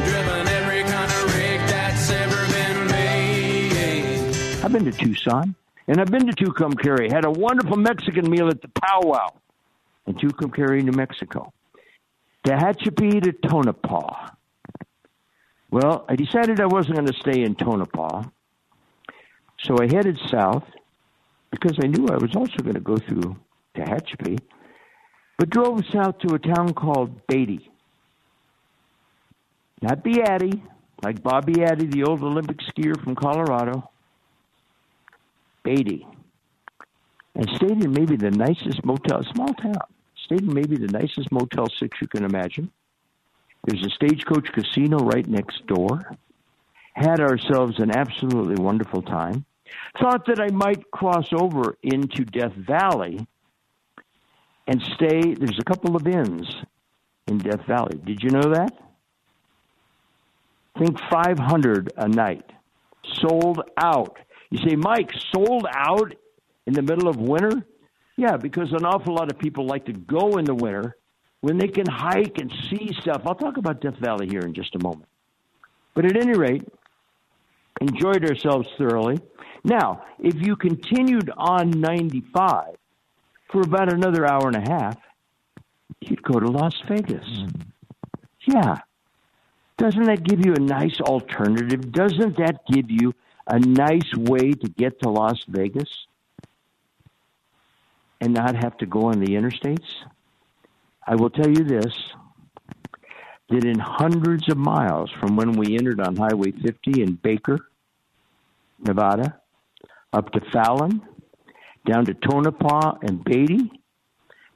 driven 0.05 0.49
every 0.49 0.83
kind 0.83 1.11
of 1.12 1.37
rig 1.37 1.61
that's 1.68 2.11
ever 2.11 2.47
been 2.53 2.87
made. 2.90 4.64
I've 4.64 4.73
been 4.73 4.85
to 4.85 4.92
Tucson, 4.92 5.55
and 5.87 6.01
I've 6.01 6.11
been 6.11 6.27
to 6.27 6.33
Tucumcari. 6.33 7.12
Had 7.12 7.25
a 7.25 7.31
wonderful 7.31 7.77
Mexican 7.77 8.29
meal 8.29 8.49
at 8.49 8.61
the 8.61 8.68
Powwow 8.68 9.29
in 10.07 10.14
Tucumcari, 10.14 10.83
New 10.83 10.92
Mexico. 10.92 11.53
Tehachapi 12.45 13.23
to 13.23 13.33
Tonopah. 13.49 14.32
Well, 15.73 16.05
I 16.07 16.17
decided 16.17 16.61
I 16.61 16.67
wasn't 16.67 16.97
going 16.97 17.07
to 17.07 17.19
stay 17.19 17.43
in 17.43 17.55
Tonopah, 17.55 18.25
so 19.63 19.79
I 19.81 19.87
headed 19.91 20.19
south 20.31 20.65
because 21.51 21.79
I 21.83 21.87
knew 21.87 22.09
I 22.09 22.19
was 22.19 22.37
also 22.37 22.59
going 22.59 22.75
to 22.75 22.81
go 22.81 22.99
through 22.99 23.37
Tehachapi, 23.75 24.39
but 25.39 25.49
drove 25.49 25.81
south 25.91 26.19
to 26.19 26.35
a 26.35 26.39
town 26.39 26.75
called 26.75 27.27
Beatty. 27.27 27.71
Not 29.81 30.05
Beatty, 30.05 30.63
like 31.03 31.23
Bob 31.23 31.47
Beattie, 31.47 31.87
the 31.87 32.05
old 32.05 32.23
Olympic 32.23 32.59
skier 32.59 33.03
from 33.03 33.15
Colorado. 33.15 33.91
Beatty. 35.65 36.07
And 37.35 37.49
stayed 37.57 37.83
in 37.83 37.93
maybe 37.93 38.17
the 38.17 38.31
nicest 38.31 38.85
motel, 38.85 39.23
small 39.33 39.55
town. 39.55 39.73
Stayed 40.27 40.43
in 40.43 40.53
maybe 40.53 40.77
the 40.77 40.89
nicest 40.89 41.33
Motel 41.33 41.67
6 41.79 41.99
you 42.03 42.09
can 42.09 42.25
imagine. 42.25 42.71
There's 43.64 43.87
a 43.87 43.90
stagecoach 43.90 44.48
casino 44.53 44.98
right 44.98 45.27
next 45.27 45.66
door. 45.66 46.16
Had 46.94 47.20
ourselves 47.20 47.79
an 47.79 47.96
absolutely 47.96 48.62
wonderful 48.62 49.03
time. 49.03 49.44
Thought 50.01 50.27
that 50.27 50.40
I 50.40 50.48
might 50.53 50.90
cross 50.90 51.29
over 51.33 51.77
into 51.83 52.25
Death 52.25 52.55
Valley 52.55 53.27
and 54.66 54.83
stay. 54.94 55.35
There's 55.35 55.59
a 55.59 55.64
couple 55.64 55.96
of 55.96 56.07
inns 56.07 56.55
in 57.29 57.38
Death 57.38 57.64
Valley. 57.66 57.98
Did 58.05 58.22
you 58.22 58.31
know 58.31 58.53
that? 58.53 58.72
Think 60.79 60.98
500 61.11 61.92
a 61.96 62.09
night. 62.09 62.51
Sold 63.20 63.62
out. 63.77 64.16
You 64.51 64.59
say, 64.59 64.77
Mike, 64.77 65.12
sold 65.35 65.66
out 65.72 66.14
in 66.66 66.75
the 66.75 66.83
middle 66.83 67.09
of 67.09 67.16
winter? 67.16 67.64
Yeah, 68.16 68.37
because 68.37 68.72
an 68.72 68.85
awful 68.85 69.14
lot 69.14 69.31
of 69.31 69.38
people 69.38 69.66
like 69.66 69.87
to 69.87 69.92
go 69.92 70.37
in 70.38 70.44
the 70.44 70.55
winter 70.55 70.96
when 71.42 71.59
they 71.59 71.68
can 71.68 71.87
hike 71.87 72.38
and 72.38 72.50
see 72.70 72.90
stuff. 73.00 73.22
I'll 73.26 73.35
talk 73.35 73.59
about 73.59 73.81
Death 73.81 73.98
Valley 73.98 74.28
here 74.28 74.40
in 74.40 74.55
just 74.55 74.74
a 74.74 74.78
moment. 74.78 75.09
But 75.94 76.07
at 76.07 76.16
any 76.16 76.38
rate, 76.38 76.66
enjoyed 77.81 78.24
ourselves 78.24 78.68
thoroughly. 78.78 79.20
Now, 79.64 80.05
if 80.18 80.35
you 80.40 80.57
continued 80.57 81.31
on 81.37 81.70
95 81.70 82.76
for 83.50 83.61
about 83.61 83.92
another 83.92 84.24
hour 84.26 84.46
and 84.46 84.57
a 84.57 84.72
half, 84.72 84.96
you'd 86.00 86.22
go 86.22 86.40
to 86.40 86.46
Las 86.46 86.74
Vegas. 86.88 87.28
Mm. 87.28 87.66
Yeah. 88.46 88.78
Doesn't 89.76 90.05
that 90.05 90.22
give 90.22 90.46
you 90.46 90.55
a 90.55 90.61
nice 90.61 91.00
alternative? 91.00 91.92
Doesn't 91.92 92.37
that 92.38 92.64
give 92.72 92.88
you 92.88 93.14
a 93.48 93.59
nice 93.59 94.14
way 94.14 94.52
to 94.52 94.68
get 94.68 95.00
to 95.02 95.11
Las 95.11 95.42
Vegas 95.48 96.07
and 98.20 98.33
not 98.33 98.55
have 98.55 98.76
to 98.78 98.87
go 98.87 99.07
on 99.07 99.18
the 99.18 99.33
interstates? 99.33 100.05
I 101.07 101.17
will 101.17 101.31
tell 101.31 101.49
you 101.49 101.65
this 101.65 101.93
that 103.49 103.65
in 103.65 103.79
hundreds 103.79 104.51
of 104.51 104.57
miles 104.57 105.11
from 105.21 105.37
when 105.37 105.53
we 105.53 105.77
entered 105.77 106.01
on 106.01 106.17
Highway 106.17 106.53
50 106.53 107.03
in 107.03 107.19
Baker, 107.23 107.59
Nevada, 108.79 109.41
up 110.12 110.33
to 110.33 110.41
Fallon, 110.53 111.03
down 111.85 112.07
to 112.07 112.15
Tonopah 112.15 112.95
and 113.03 113.23
Beatty, 113.23 113.71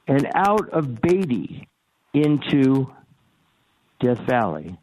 and 0.07 0.27
out 0.33 0.69
of 0.69 0.99
Beatty 1.01 1.67
into 2.13 2.91
Death 3.99 4.19
Valley. 4.27 4.77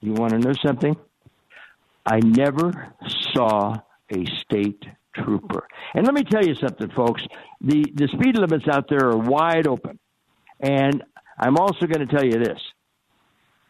You 0.00 0.12
want 0.12 0.32
to 0.32 0.38
know 0.38 0.52
something? 0.64 0.96
I 2.04 2.20
never 2.20 2.94
saw 3.34 3.76
a 4.14 4.24
state 4.40 4.84
trooper. 5.14 5.66
And 5.94 6.04
let 6.04 6.14
me 6.14 6.24
tell 6.24 6.44
you 6.44 6.54
something, 6.54 6.90
folks. 6.90 7.22
The 7.60 7.84
the 7.94 8.08
speed 8.08 8.36
limits 8.38 8.66
out 8.70 8.88
there 8.88 9.08
are 9.08 9.16
wide 9.16 9.66
open. 9.66 9.98
And 10.60 11.02
I'm 11.38 11.56
also 11.56 11.86
going 11.86 12.06
to 12.06 12.14
tell 12.14 12.24
you 12.24 12.38
this. 12.38 12.60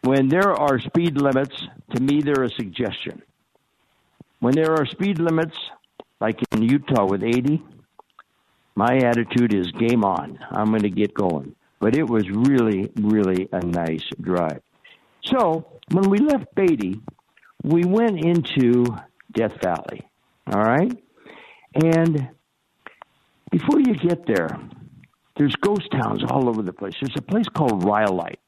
When 0.01 0.29
there 0.29 0.51
are 0.51 0.79
speed 0.79 1.19
limits, 1.19 1.55
to 1.95 2.01
me 2.01 2.21
they're 2.21 2.43
a 2.43 2.49
suggestion. 2.49 3.21
When 4.39 4.53
there 4.53 4.73
are 4.73 4.85
speed 4.85 5.19
limits, 5.19 5.57
like 6.19 6.39
in 6.51 6.63
Utah 6.63 7.05
with 7.05 7.23
80, 7.23 7.61
my 8.75 8.97
attitude 8.97 9.53
is 9.53 9.71
game 9.71 10.03
on. 10.03 10.39
I'm 10.51 10.67
going 10.67 10.83
to 10.83 10.89
get 10.89 11.13
going. 11.13 11.55
But 11.79 11.95
it 11.95 12.07
was 12.07 12.29
really, 12.29 12.91
really 12.95 13.49
a 13.51 13.59
nice 13.59 14.03
drive. 14.21 14.61
So 15.25 15.67
when 15.91 16.09
we 16.09 16.19
left 16.19 16.53
Beatty, 16.55 17.01
we 17.63 17.83
went 17.85 18.23
into 18.23 18.85
Death 19.31 19.61
Valley. 19.61 20.07
All 20.51 20.61
right? 20.61 20.91
And 21.75 22.29
before 23.51 23.79
you 23.79 23.95
get 23.95 24.25
there, 24.25 24.59
there's 25.37 25.55
ghost 25.55 25.89
towns 25.91 26.23
all 26.23 26.49
over 26.49 26.61
the 26.61 26.73
place. 26.73 26.93
There's 26.99 27.15
a 27.17 27.21
place 27.21 27.47
called 27.47 27.83
Rhyolite. 27.83 28.39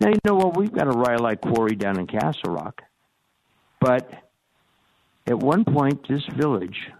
Now, 0.00 0.08
you 0.08 0.18
know 0.24 0.34
what? 0.34 0.56
We've 0.56 0.72
got 0.72 0.86
a 0.86 0.96
Rhyolite 0.96 1.40
quarry 1.40 1.76
down 1.76 1.98
in 1.98 2.06
Castle 2.06 2.52
Rock. 2.52 2.82
But 3.80 4.10
at 5.26 5.38
one 5.38 5.64
point, 5.64 6.06
this 6.08 6.24
village 6.26 6.90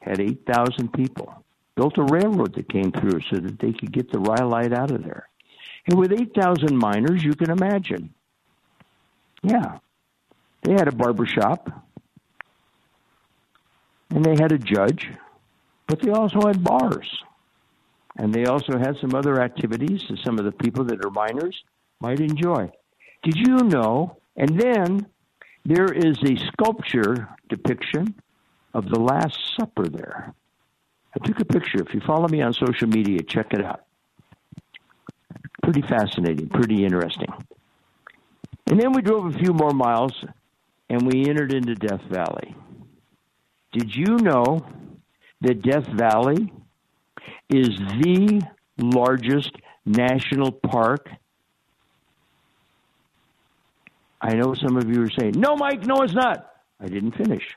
had 0.00 0.20
8,000 0.20 0.92
people. 0.92 1.44
Built 1.74 1.96
a 1.98 2.02
railroad 2.04 2.54
that 2.54 2.68
came 2.68 2.92
through 2.92 3.20
so 3.22 3.36
that 3.36 3.58
they 3.58 3.72
could 3.72 3.92
get 3.92 4.12
the 4.12 4.18
Rhyolite 4.18 4.72
out 4.72 4.90
of 4.90 5.02
there. 5.02 5.28
And 5.86 5.98
with 5.98 6.12
8,000 6.12 6.76
miners, 6.76 7.24
you 7.24 7.34
can 7.34 7.50
imagine. 7.50 8.12
Yeah. 9.42 9.78
They 10.62 10.72
had 10.72 10.86
a 10.86 10.92
barber 10.92 11.26
shop. 11.26 11.70
And 14.10 14.24
they 14.24 14.36
had 14.40 14.52
a 14.52 14.58
judge. 14.58 15.10
But 15.88 16.00
they 16.00 16.10
also 16.10 16.46
had 16.46 16.62
bars. 16.62 17.08
And 18.16 18.32
they 18.32 18.44
also 18.44 18.78
had 18.78 18.96
some 19.00 19.14
other 19.14 19.40
activities 19.40 20.02
that 20.08 20.18
some 20.18 20.38
of 20.38 20.44
the 20.44 20.52
people 20.52 20.84
that 20.84 21.04
are 21.04 21.10
miners 21.10 21.62
might 22.00 22.20
enjoy. 22.20 22.70
Did 23.22 23.36
you 23.36 23.56
know? 23.58 24.18
And 24.36 24.60
then 24.60 25.06
there 25.64 25.92
is 25.92 26.18
a 26.22 26.36
sculpture 26.48 27.28
depiction 27.48 28.14
of 28.74 28.88
the 28.88 28.98
Last 28.98 29.38
Supper 29.58 29.88
there. 29.88 30.34
I 31.14 31.26
took 31.26 31.40
a 31.40 31.44
picture. 31.44 31.82
If 31.82 31.94
you 31.94 32.00
follow 32.00 32.28
me 32.28 32.42
on 32.42 32.52
social 32.52 32.88
media, 32.88 33.22
check 33.22 33.52
it 33.52 33.64
out. 33.64 33.84
Pretty 35.62 35.82
fascinating, 35.82 36.48
pretty 36.48 36.84
interesting. 36.84 37.32
And 38.66 38.80
then 38.80 38.92
we 38.92 39.02
drove 39.02 39.26
a 39.26 39.38
few 39.38 39.52
more 39.52 39.72
miles 39.72 40.24
and 40.88 41.06
we 41.06 41.28
entered 41.28 41.52
into 41.52 41.74
Death 41.74 42.02
Valley. 42.10 42.54
Did 43.72 43.94
you 43.94 44.16
know 44.16 44.66
that 45.40 45.62
Death 45.62 45.86
Valley 45.86 46.52
is 47.52 47.68
the 47.78 48.42
largest 48.78 49.52
National 49.84 50.52
Park. 50.52 51.08
I 54.20 54.34
know 54.34 54.54
some 54.54 54.76
of 54.76 54.88
you 54.88 55.02
are 55.02 55.10
saying, 55.10 55.34
no, 55.36 55.56
Mike, 55.56 55.84
no, 55.84 56.02
it's 56.02 56.14
not. 56.14 56.50
I 56.80 56.86
didn't 56.86 57.16
finish. 57.16 57.56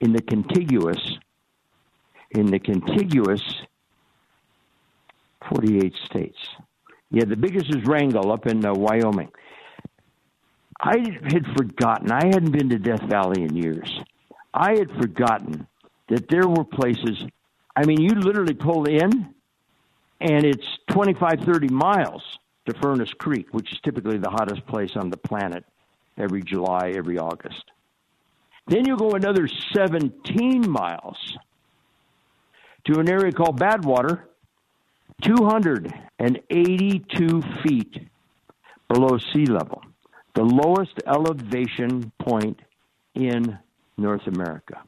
In 0.00 0.12
the 0.12 0.22
contiguous, 0.22 1.18
in 2.30 2.46
the 2.46 2.58
contiguous 2.58 3.42
48 5.48 5.94
states. 6.04 6.38
Yeah, 7.10 7.24
the 7.24 7.36
biggest 7.36 7.74
is 7.74 7.84
Wrangell 7.84 8.32
up 8.32 8.46
in 8.46 8.64
uh, 8.64 8.72
Wyoming. 8.72 9.30
I 10.80 10.98
had 11.24 11.44
forgotten, 11.56 12.10
I 12.10 12.26
hadn't 12.26 12.52
been 12.52 12.70
to 12.70 12.78
Death 12.78 13.02
Valley 13.02 13.42
in 13.42 13.56
years. 13.56 14.00
I 14.54 14.78
had 14.78 14.90
forgotten 14.92 15.66
that 16.08 16.28
there 16.28 16.48
were 16.48 16.64
places, 16.64 17.24
I 17.76 17.86
mean, 17.86 18.00
you 18.00 18.10
literally 18.10 18.54
pull 18.54 18.86
in 18.86 19.34
and 20.20 20.44
it's 20.44 20.66
25, 20.90 21.40
30 21.44 21.68
miles 21.68 22.22
to 22.66 22.74
Furnace 22.80 23.12
Creek, 23.12 23.46
which 23.52 23.72
is 23.72 23.78
typically 23.80 24.18
the 24.18 24.30
hottest 24.30 24.66
place 24.66 24.96
on 24.96 25.10
the 25.10 25.16
planet 25.16 25.64
every 26.18 26.42
July, 26.42 26.92
every 26.96 27.18
August. 27.18 27.64
Then 28.66 28.84
you 28.86 28.96
go 28.96 29.12
another 29.12 29.46
17 29.74 30.70
miles 30.70 31.38
to 32.84 33.00
an 33.00 33.08
area 33.08 33.32
called 33.32 33.58
Badwater, 33.58 34.24
282 35.22 37.42
feet 37.62 38.08
below 38.88 39.16
sea 39.32 39.46
level, 39.46 39.82
the 40.34 40.42
lowest 40.42 41.00
elevation 41.06 42.12
point 42.20 42.60
in 43.14 43.58
North 43.96 44.26
America. 44.26 44.82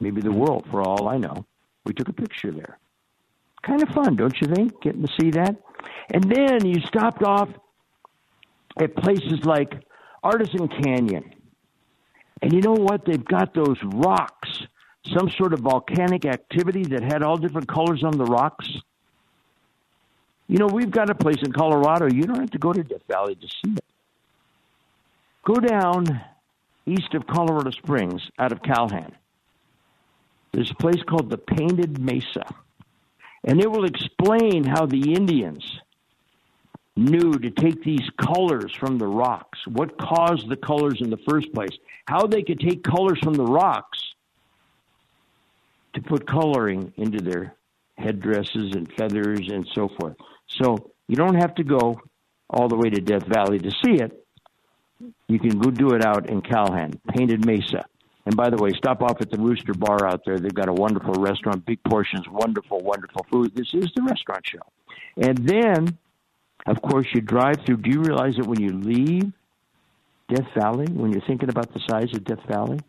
Maybe 0.00 0.20
the 0.20 0.32
world, 0.32 0.66
for 0.70 0.82
all 0.82 1.08
I 1.08 1.16
know. 1.18 1.46
We 1.84 1.92
took 1.92 2.08
a 2.08 2.12
picture 2.12 2.50
there. 2.50 2.78
Kind 3.62 3.82
of 3.82 3.88
fun, 3.90 4.16
don't 4.16 4.38
you 4.40 4.48
think? 4.48 4.80
Getting 4.82 5.06
to 5.06 5.12
see 5.20 5.30
that. 5.30 5.56
And 6.12 6.24
then 6.24 6.66
you 6.66 6.80
stopped 6.80 7.22
off 7.22 7.48
at 8.78 8.96
places 8.96 9.44
like 9.44 9.72
Artisan 10.22 10.68
Canyon. 10.68 11.34
And 12.42 12.52
you 12.52 12.60
know 12.60 12.74
what? 12.74 13.04
They've 13.06 13.24
got 13.24 13.54
those 13.54 13.78
rocks, 13.84 14.62
some 15.14 15.30
sort 15.30 15.52
of 15.52 15.60
volcanic 15.60 16.24
activity 16.26 16.84
that 16.84 17.02
had 17.02 17.22
all 17.22 17.36
different 17.36 17.68
colors 17.68 18.02
on 18.04 18.18
the 18.18 18.24
rocks. 18.24 18.68
You 20.46 20.58
know, 20.58 20.66
we've 20.66 20.90
got 20.90 21.08
a 21.08 21.14
place 21.14 21.42
in 21.42 21.52
Colorado. 21.52 22.06
You 22.06 22.24
don't 22.24 22.40
have 22.40 22.50
to 22.50 22.58
go 22.58 22.72
to 22.72 22.82
Death 22.82 23.02
Valley 23.08 23.34
to 23.34 23.46
see 23.46 23.72
it. 23.72 23.84
Go 25.44 25.54
down 25.54 26.20
east 26.86 27.14
of 27.14 27.26
Colorado 27.26 27.70
Springs 27.70 28.22
out 28.38 28.52
of 28.52 28.60
Calhan. 28.60 29.12
There's 30.54 30.70
a 30.70 30.76
place 30.76 31.02
called 31.02 31.30
the 31.30 31.38
Painted 31.38 31.98
Mesa. 31.98 32.44
And 33.42 33.60
it 33.60 33.68
will 33.68 33.84
explain 33.84 34.62
how 34.62 34.86
the 34.86 35.14
Indians 35.14 35.80
knew 36.96 37.32
to 37.32 37.50
take 37.50 37.82
these 37.82 38.08
colors 38.16 38.72
from 38.78 38.98
the 38.98 39.06
rocks, 39.06 39.58
what 39.66 39.98
caused 39.98 40.48
the 40.48 40.56
colors 40.56 41.00
in 41.00 41.10
the 41.10 41.18
first 41.28 41.52
place, 41.52 41.76
how 42.06 42.28
they 42.28 42.42
could 42.42 42.60
take 42.60 42.84
colors 42.84 43.18
from 43.20 43.34
the 43.34 43.44
rocks 43.44 43.98
to 45.94 46.00
put 46.00 46.24
coloring 46.24 46.92
into 46.98 47.20
their 47.20 47.56
headdresses 47.98 48.76
and 48.76 48.92
feathers 48.92 49.48
and 49.50 49.66
so 49.74 49.88
forth. 49.98 50.14
So 50.46 50.92
you 51.08 51.16
don't 51.16 51.40
have 51.40 51.56
to 51.56 51.64
go 51.64 52.00
all 52.48 52.68
the 52.68 52.76
way 52.76 52.90
to 52.90 53.00
Death 53.00 53.26
Valley 53.26 53.58
to 53.58 53.70
see 53.84 53.94
it. 53.94 54.24
You 55.26 55.40
can 55.40 55.58
go 55.58 55.72
do 55.72 55.94
it 55.94 56.04
out 56.04 56.30
in 56.30 56.42
Calhan, 56.42 57.00
Painted 57.08 57.44
Mesa. 57.44 57.84
And 58.26 58.36
by 58.36 58.48
the 58.48 58.56
way, 58.56 58.70
stop 58.70 59.02
off 59.02 59.20
at 59.20 59.30
the 59.30 59.38
Rooster 59.38 59.74
Bar 59.74 60.06
out 60.06 60.22
there. 60.24 60.38
They've 60.38 60.54
got 60.54 60.68
a 60.68 60.72
wonderful 60.72 61.14
restaurant, 61.14 61.66
big 61.66 61.82
portions, 61.84 62.26
wonderful, 62.28 62.80
wonderful 62.80 63.26
food. 63.30 63.54
This 63.54 63.68
is 63.74 63.90
the 63.94 64.02
restaurant 64.02 64.46
show. 64.46 64.62
And 65.16 65.46
then, 65.46 65.98
of 66.66 66.80
course, 66.80 67.06
you 67.12 67.20
drive 67.20 67.56
through. 67.66 67.78
Do 67.78 67.90
you 67.90 68.00
realize 68.00 68.36
that 68.36 68.46
when 68.46 68.60
you 68.60 68.70
leave 68.70 69.30
Death 70.28 70.46
Valley, 70.56 70.86
when 70.86 71.12
you're 71.12 71.26
thinking 71.26 71.50
about 71.50 71.72
the 71.74 71.80
size 71.88 72.14
of 72.14 72.24
Death 72.24 72.44
Valley, 72.48 72.80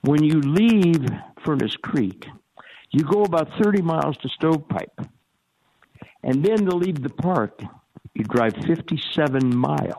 when 0.00 0.24
you 0.24 0.40
leave 0.40 1.04
Furnace 1.44 1.76
Creek, 1.82 2.24
you 2.90 3.04
go 3.04 3.24
about 3.24 3.50
30 3.62 3.82
miles 3.82 4.16
to 4.18 4.28
Stovepipe. 4.30 5.06
And 6.22 6.42
then 6.42 6.64
to 6.64 6.74
leave 6.74 7.02
the 7.02 7.10
park, 7.10 7.60
you 8.14 8.24
drive 8.24 8.54
57 8.66 9.54
miles. 9.54 9.92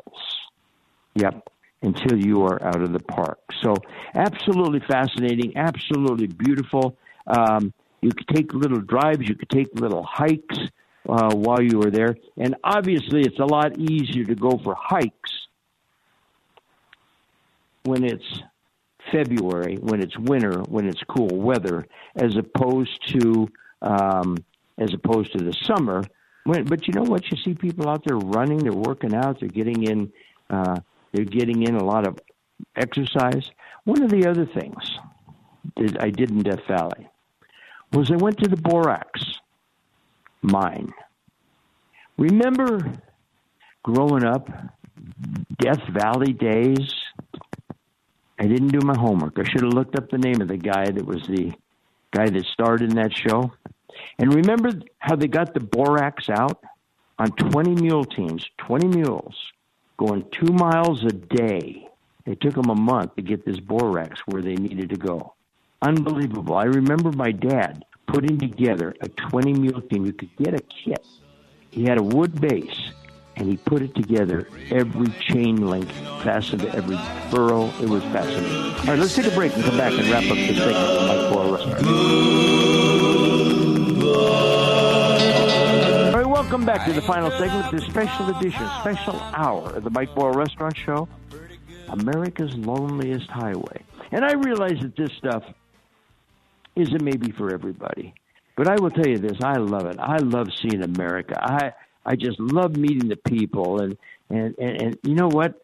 Yep 1.14 1.50
until 1.82 2.18
you 2.18 2.44
are 2.44 2.62
out 2.64 2.82
of 2.82 2.92
the 2.92 3.00
park. 3.00 3.40
So, 3.62 3.76
absolutely 4.16 4.82
fascinating, 4.82 5.56
absolutely 5.56 6.28
beautiful. 6.28 6.98
Um, 7.28 7.74
you 8.02 8.12
could 8.12 8.28
take 8.28 8.54
little 8.54 8.82
drives, 8.82 9.28
you 9.28 9.36
could 9.36 9.50
take 9.50 9.68
little 9.80 10.04
hikes 10.04 10.58
uh, 11.08 11.34
while 11.36 11.62
you 11.62 11.80
were 11.80 11.92
there. 11.92 12.16
And 12.38 12.56
obviously, 12.64 13.22
it's 13.22 13.40
a 13.40 13.46
lot 13.46 13.78
easier 13.78 14.26
to 14.26 14.36
go 14.36 14.60
for 14.64 14.76
hikes 14.78 15.48
when 17.84 18.04
it's 18.04 18.42
February, 19.12 19.78
when 19.78 20.02
it's 20.02 20.18
winter, 20.18 20.62
when 20.62 20.88
it's 20.88 21.02
cool 21.08 21.30
weather, 21.30 21.88
as 22.16 22.36
opposed 22.36 23.00
to 23.08 23.50
um, 23.82 24.38
as 24.78 24.94
opposed 24.94 25.34
to 25.34 25.44
the 25.44 25.54
summer. 25.64 26.04
When, 26.44 26.66
but 26.66 26.88
you 26.88 26.94
know 26.94 27.04
what? 27.04 27.30
You 27.32 27.38
see 27.44 27.54
people 27.54 27.90
out 27.90 28.04
there 28.06 28.18
running, 28.18 28.60
they're 28.60 28.72
working 28.72 29.14
out, 29.14 29.40
they're 29.40 29.50
getting 29.50 29.84
in 29.84 30.12
uh, 30.50 30.78
they're 31.12 31.26
getting 31.26 31.64
in 31.64 31.76
a 31.76 31.84
lot 31.84 32.08
of 32.08 32.20
exercise. 32.76 33.50
One 33.84 34.04
of 34.04 34.12
the 34.12 34.28
other 34.28 34.46
things 34.46 35.00
that 35.78 36.02
I 36.02 36.10
did 36.10 36.32
in 36.32 36.44
Death 36.44 36.66
Valley 36.68 37.08
was 37.94 38.12
I 38.12 38.16
went 38.18 38.38
to 38.40 38.50
the 38.50 38.58
borax 38.58 39.22
mine. 40.42 40.94
Remember 42.18 42.94
growing 43.84 44.24
up, 44.24 44.50
Death 45.58 45.82
Valley 45.92 46.34
days? 46.34 46.94
I 48.40 48.44
didn't 48.44 48.70
do 48.70 48.80
my 48.86 48.98
homework. 48.98 49.38
I 49.38 49.44
should 49.44 49.64
have 49.64 49.74
looked 49.74 49.98
up 49.98 50.10
the 50.10 50.18
name 50.18 50.42
of 50.42 50.48
the 50.48 50.58
guy 50.58 50.86
that 50.86 51.06
was 51.06 51.26
the 51.28 51.52
guy 52.12 52.30
that 52.30 52.46
starred 52.54 52.82
in 52.82 52.96
that 52.96 53.14
show. 53.14 53.52
And 54.18 54.34
remember 54.34 54.72
how 55.00 55.16
they 55.16 55.28
got 55.28 55.54
the 55.54 55.60
borax 55.60 56.30
out 56.30 56.64
on 57.18 57.32
20 57.32 57.82
mule 57.82 58.06
teams, 58.06 58.46
20 58.60 58.88
mules 58.88 59.36
going 60.00 60.26
two 60.32 60.54
miles 60.54 61.04
a 61.04 61.12
day. 61.12 61.86
It 62.26 62.40
took 62.40 62.54
them 62.54 62.70
a 62.70 62.76
month 62.76 63.18
to 63.18 63.22
get 63.22 63.46
this 63.46 63.60
borax 63.60 64.22
where 64.28 64.42
they 64.42 64.56
needed 64.56 64.90
to 64.92 64.96
go. 64.96 65.34
Unbelievable. 65.82 66.56
I 66.56 66.64
remember 66.64 67.12
my 67.12 67.32
dad 67.32 67.84
putting 68.08 68.40
together 68.40 68.96
a 69.02 69.10
20 69.10 69.54
mule 69.54 69.82
team. 69.82 70.06
You 70.06 70.14
could 70.14 70.34
get 70.38 70.54
a 70.54 70.62
kit. 70.62 71.06
He 71.72 71.84
had 71.84 72.00
a 72.00 72.04
wood 72.04 72.40
base, 72.40 72.92
and 73.36 73.50
he 73.50 73.58
put 73.58 73.82
it 73.82 73.94
together, 73.94 74.48
every 74.72 75.12
chain 75.20 75.68
link 75.68 75.92
fastened 76.24 76.62
to 76.62 76.74
every 76.74 76.98
furrow. 77.30 77.66
It 77.82 77.90
was 77.90 78.04
fascinating. 78.04 78.52
All 78.52 78.86
right, 78.86 79.00
let's 79.00 79.16
take 79.16 79.26
a 79.26 79.36
break 79.36 79.54
and 79.54 79.64
come 79.66 79.78
back 79.78 79.92
and 79.92 80.08
wrap 80.10 80.24
up 80.24 80.38
this 80.38 80.58
segment 80.58 80.78
of 80.78 81.08
Mike 81.08 81.34
Boyle 81.34 82.69
welcome 86.60 86.76
back 86.76 86.86
to 86.86 86.94
the 86.94 87.08
final 87.08 87.32
segment, 87.32 87.72
the 87.72 87.80
special 87.90 88.36
edition, 88.36 88.68
special 88.82 89.16
hour 89.34 89.78
of 89.78 89.84
the 89.86 89.90
Mike 89.92 90.14
Boyle 90.14 90.34
Restaurant 90.34 90.76
Show, 90.76 91.08
America's 91.88 92.54
Loneliest 92.54 93.30
Highway. 93.30 93.86
And 94.12 94.26
I 94.26 94.34
realize 94.34 94.78
that 94.82 94.94
this 94.98 95.10
stuff 95.18 95.44
isn't 96.76 97.02
maybe 97.02 97.32
for 97.32 97.54
everybody. 97.54 98.14
But 98.58 98.68
I 98.68 98.76
will 98.76 98.90
tell 98.90 99.08
you 99.08 99.20
this, 99.20 99.38
I 99.42 99.54
love 99.54 99.86
it. 99.86 99.98
I 100.00 100.18
love 100.18 100.48
seeing 100.62 100.84
America. 100.84 101.36
I 101.42 101.72
I 102.06 102.18
just 102.18 102.38
love 102.42 102.76
meeting 102.76 103.08
the 103.08 103.16
people 103.16 103.82
and 103.82 103.98
and 104.30 104.54
and, 104.58 104.82
and 104.82 104.98
you 105.04 105.16
know 105.16 105.30
what? 105.30 105.64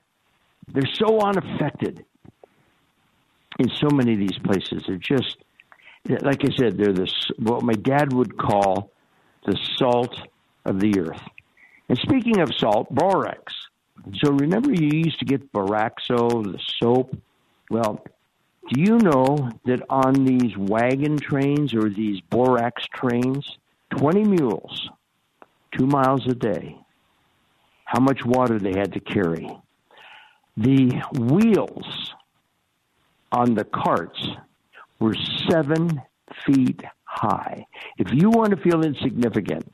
They're 0.70 0.94
so 0.94 1.20
unaffected 1.20 2.06
in 3.60 3.70
so 3.70 3.90
many 3.94 4.14
of 4.14 4.20
these 4.20 4.40
places. 4.46 4.84
They're 4.88 4.96
just 4.96 5.36
like 6.08 6.46
I 6.46 6.56
said, 6.56 6.78
they're 6.78 6.94
this 6.94 7.14
what 7.38 7.64
my 7.64 7.74
dad 7.74 8.14
would 8.14 8.38
call 8.38 8.92
the 9.46 9.60
salt 9.78 10.16
of 10.66 10.80
the 10.80 11.00
earth. 11.00 11.22
And 11.90 11.98
speaking 11.98 12.40
of 12.40 12.50
salt, 12.56 12.94
borax. 12.94 13.54
So 14.16 14.32
remember 14.32 14.72
you 14.72 14.90
used 15.06 15.20
to 15.20 15.26
get 15.26 15.52
Boraxo, 15.52 16.44
the 16.44 16.60
soap? 16.80 17.18
Well, 17.70 18.04
do 18.72 18.82
you 18.82 18.98
know 18.98 19.52
that 19.66 19.82
on 19.90 20.26
these 20.26 20.56
wagon 20.58 21.18
trains 21.18 21.74
or 21.74 21.90
these 21.90 22.22
borax 22.22 22.86
trains, 22.94 23.58
20 23.92 24.24
mules, 24.24 24.90
two 25.78 25.86
miles 25.86 26.26
a 26.28 26.34
day, 26.34 26.78
how 27.86 28.00
much 28.00 28.26
water 28.26 28.60
they 28.60 28.74
had 28.78 28.94
to 28.94 29.00
carry? 29.00 29.50
The 30.58 31.02
wheels 31.14 32.14
on 33.32 33.54
the 33.56 33.66
carts 33.66 34.30
were 35.00 35.16
seven 35.50 36.02
feet 36.46 36.82
high. 37.04 37.66
If 37.98 38.12
you 38.12 38.30
want 38.30 38.52
to 38.52 38.58
feel 38.58 38.84
insignificant, 38.84 39.72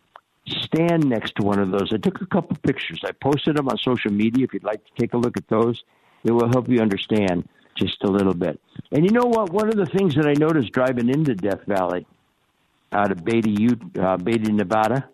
stand 0.74 1.10
next 1.10 1.36
to 1.36 1.44
one 1.44 1.60
of 1.60 1.72
those. 1.72 1.92
I 1.94 1.98
took 1.98 2.22
a 2.22 2.26
couple 2.26 2.56
pictures. 2.64 3.02
I 3.06 3.12
posted 3.12 3.58
them 3.58 3.68
on 3.68 3.78
social 3.78 4.12
media. 4.12 4.46
If 4.46 4.54
you'd 4.54 4.64
like 4.64 4.84
to 4.84 4.92
take 4.98 5.14
a 5.14 5.18
look 5.18 5.38
at 5.38 5.48
those, 5.50 5.84
it 6.24 6.32
will 6.32 6.50
help 6.50 6.70
you 6.70 6.80
understand 6.80 7.48
just 7.76 8.04
a 8.04 8.08
little 8.08 8.34
bit. 8.34 8.60
And 8.92 9.06
you 9.06 9.12
know 9.12 9.26
what? 9.26 9.52
One 9.52 9.70
of 9.70 9.76
the 9.76 9.86
things 9.86 10.16
that 10.16 10.28
I 10.28 10.34
noticed 10.34 10.72
driving 10.72 11.10
into 11.10 11.36
Death 11.36 11.66
Valley 11.66 12.06
out 12.92 13.12
of 13.12 13.24
Beatty, 13.24 13.70
uh, 14.00 14.18
Beatty, 14.18 14.52
Nevada, 14.52 15.08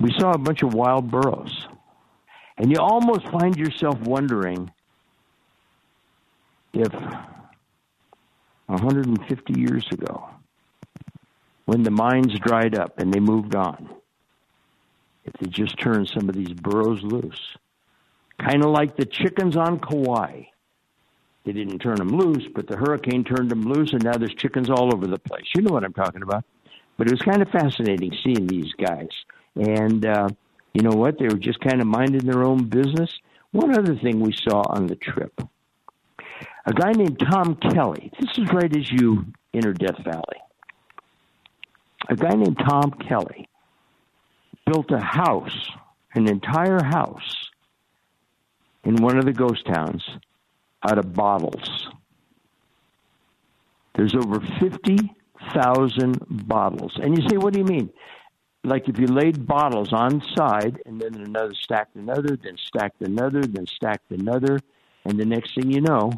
we 0.00 0.12
saw 0.18 0.32
a 0.32 0.38
bunch 0.38 0.62
of 0.62 0.74
wild 0.74 1.10
burros. 1.10 1.66
And 2.56 2.70
you 2.70 2.78
almost 2.80 3.28
find 3.28 3.56
yourself 3.56 4.00
wondering 4.00 4.70
if 6.72 6.92
150 8.66 9.60
years 9.60 9.86
ago, 9.92 10.28
when 11.68 11.82
the 11.82 11.90
mines 11.90 12.32
dried 12.38 12.78
up 12.78 12.98
and 12.98 13.12
they 13.12 13.20
moved 13.20 13.54
on, 13.54 13.90
if 15.26 15.34
they 15.34 15.48
just 15.48 15.78
turned 15.78 16.08
some 16.08 16.26
of 16.26 16.34
these 16.34 16.54
burros 16.54 17.02
loose, 17.02 17.58
kind 18.40 18.64
of 18.64 18.70
like 18.70 18.96
the 18.96 19.04
chickens 19.04 19.54
on 19.54 19.78
Kauai. 19.78 20.44
They 21.44 21.52
didn't 21.52 21.80
turn 21.80 21.96
them 21.96 22.08
loose, 22.08 22.46
but 22.54 22.68
the 22.68 22.76
hurricane 22.78 23.22
turned 23.22 23.50
them 23.50 23.64
loose, 23.64 23.92
and 23.92 24.02
now 24.02 24.16
there's 24.16 24.34
chickens 24.34 24.70
all 24.70 24.94
over 24.94 25.06
the 25.06 25.18
place. 25.18 25.44
You 25.54 25.60
know 25.60 25.74
what 25.74 25.84
I'm 25.84 25.92
talking 25.92 26.22
about. 26.22 26.42
But 26.96 27.08
it 27.08 27.12
was 27.12 27.20
kind 27.20 27.42
of 27.42 27.50
fascinating 27.50 28.16
seeing 28.24 28.46
these 28.46 28.72
guys. 28.82 29.10
And 29.54 30.06
uh, 30.06 30.28
you 30.72 30.80
know 30.80 30.96
what? 30.96 31.18
They 31.18 31.26
were 31.26 31.36
just 31.36 31.60
kind 31.60 31.82
of 31.82 31.86
minding 31.86 32.24
their 32.24 32.44
own 32.44 32.64
business. 32.64 33.10
One 33.50 33.78
other 33.78 33.94
thing 33.94 34.20
we 34.20 34.32
saw 34.32 34.62
on 34.70 34.86
the 34.86 34.96
trip 34.96 35.38
a 36.64 36.72
guy 36.72 36.92
named 36.92 37.22
Tom 37.30 37.56
Kelly. 37.56 38.10
This 38.18 38.38
is 38.38 38.50
right 38.54 38.74
as 38.74 38.90
you 38.90 39.26
enter 39.52 39.74
Death 39.74 40.02
Valley. 40.02 40.47
A 42.06 42.14
guy 42.14 42.30
named 42.30 42.58
Tom 42.58 42.92
Kelly 42.92 43.48
built 44.66 44.90
a 44.90 45.00
house, 45.00 45.70
an 46.14 46.28
entire 46.28 46.82
house, 46.82 47.50
in 48.84 48.96
one 48.96 49.18
of 49.18 49.24
the 49.24 49.32
ghost 49.32 49.66
towns 49.66 50.08
out 50.82 50.98
of 50.98 51.12
bottles. 51.12 51.88
There's 53.94 54.14
over 54.14 54.40
50,000 54.40 56.46
bottles. 56.46 56.98
And 57.02 57.18
you 57.18 57.28
say, 57.28 57.36
what 57.36 57.52
do 57.52 57.58
you 57.58 57.64
mean? 57.64 57.90
Like 58.64 58.88
if 58.88 58.98
you 58.98 59.06
laid 59.06 59.46
bottles 59.46 59.92
on 59.92 60.22
side 60.36 60.80
and 60.86 61.00
then 61.00 61.14
another 61.14 61.54
stacked 61.54 61.96
another, 61.96 62.36
then 62.36 62.56
stacked 62.56 63.02
another, 63.02 63.42
then 63.42 63.66
stacked 63.66 64.10
another, 64.10 64.60
and 65.04 65.18
the 65.18 65.24
next 65.24 65.54
thing 65.54 65.70
you 65.70 65.80
know, 65.80 66.12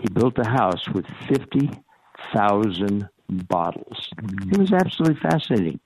he 0.00 0.08
built 0.08 0.38
a 0.38 0.48
house 0.48 0.88
with 0.88 1.06
50,000 1.28 3.08
bottles. 3.38 4.08
It 4.50 4.58
was 4.58 4.72
absolutely 4.72 5.20
fascinating. 5.20 5.80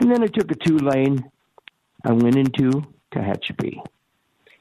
And 0.00 0.10
then 0.10 0.22
I 0.22 0.26
took 0.26 0.50
a 0.50 0.54
two 0.54 0.78
lane. 0.78 1.30
I 2.04 2.12
went 2.12 2.36
into 2.36 2.82
Tehachapi. 3.14 3.78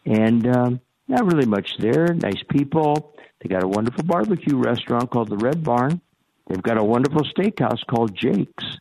And 0.06 0.48
um, 0.56 0.82
not 1.08 1.26
really 1.26 1.46
much 1.46 1.78
there. 1.78 2.14
Nice 2.14 2.42
people. 2.50 3.16
They 3.42 3.50
got 3.50 3.64
a 3.64 3.68
wonderful 3.68 4.04
barbecue 4.04 4.58
restaurant 4.58 5.10
called 5.10 5.30
the 5.30 5.38
Red 5.38 5.64
Barn. 5.64 6.02
They've 6.48 6.62
got 6.62 6.78
a 6.78 6.84
wonderful 6.84 7.24
steakhouse 7.24 7.86
called 7.88 8.16
Jake's. 8.16 8.78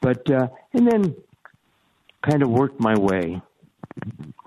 But, 0.00 0.30
uh, 0.30 0.48
and 0.72 0.90
then 0.90 1.16
kind 2.22 2.42
of 2.42 2.50
worked 2.50 2.80
my 2.80 2.96
way 2.98 3.40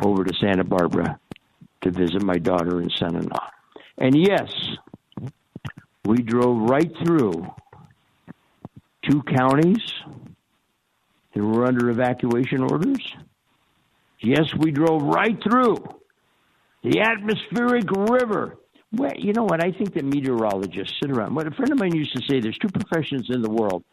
over 0.02 0.24
to 0.24 0.34
Santa 0.40 0.64
Barbara 0.64 1.20
to 1.82 1.92
visit 1.92 2.24
my 2.24 2.38
daughter 2.38 2.80
and 2.80 2.92
son 2.92 3.16
in 3.16 3.24
law. 3.24 3.50
And 3.98 4.16
yes, 4.16 4.54
we 6.06 6.18
drove 6.18 6.70
right 6.70 6.92
through 7.04 7.48
two 9.10 9.22
counties 9.24 9.94
that 11.34 11.44
were 11.44 11.66
under 11.66 11.90
evacuation 11.90 12.62
orders. 12.62 13.14
Yes, 14.22 14.54
we 14.58 14.72
drove 14.72 15.02
right 15.02 15.38
through 15.42 15.78
the 16.84 17.00
atmospheric 17.00 17.90
river. 17.92 18.58
Well, 18.92 19.12
you 19.18 19.34
know 19.34 19.44
what? 19.44 19.64
I 19.64 19.72
think 19.72 19.94
that 19.94 20.04
meteorologists 20.04 20.98
sit 21.02 21.12
around. 21.12 21.36
What 21.36 21.48
a 21.48 21.52
friend 21.52 21.72
of 21.72 21.80
mine 21.80 21.96
used 21.96 22.16
to 22.16 22.24
say: 22.28 22.40
"There's 22.40 22.58
two 22.58 22.70
professions 22.70 23.28
in 23.30 23.42
the 23.42 23.50
world 23.50 23.84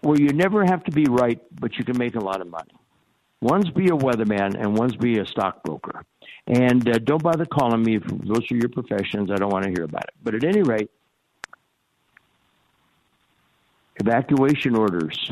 where 0.00 0.16
you 0.18 0.28
never 0.28 0.64
have 0.64 0.84
to 0.84 0.92
be 0.92 1.04
right, 1.08 1.40
but 1.60 1.76
you 1.76 1.84
can 1.84 1.98
make 1.98 2.14
a 2.14 2.20
lot 2.20 2.40
of 2.40 2.48
money. 2.48 2.72
One's 3.40 3.70
be 3.70 3.86
a 3.86 3.96
weatherman, 3.96 4.54
and 4.54 4.76
one's 4.76 4.96
be 4.96 5.18
a 5.18 5.26
stockbroker. 5.26 6.04
And 6.46 6.88
uh, 6.88 6.98
don't 6.98 7.22
bother 7.22 7.44
calling 7.44 7.82
me 7.82 7.96
if 7.96 8.04
those 8.04 8.50
are 8.50 8.56
your 8.56 8.68
professions. 8.68 9.30
I 9.30 9.36
don't 9.36 9.52
want 9.52 9.64
to 9.64 9.70
hear 9.70 9.84
about 9.84 10.04
it. 10.04 10.14
But 10.22 10.34
at 10.34 10.44
any 10.44 10.62
rate, 10.62 10.90
evacuation 14.02 14.76
orders 14.76 15.30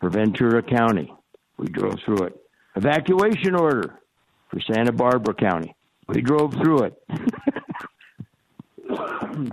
for 0.00 0.08
Ventura 0.10 0.62
County. 0.62 1.12
We 1.58 1.66
drove 1.66 1.96
through 2.04 2.26
it. 2.26 2.36
Evacuation 2.74 3.54
order 3.54 3.98
for 4.48 4.60
Santa 4.60 4.92
Barbara 4.92 5.34
County. 5.34 5.76
We 6.08 6.22
drove 6.22 6.54
through 6.54 6.84
it. 6.84 6.94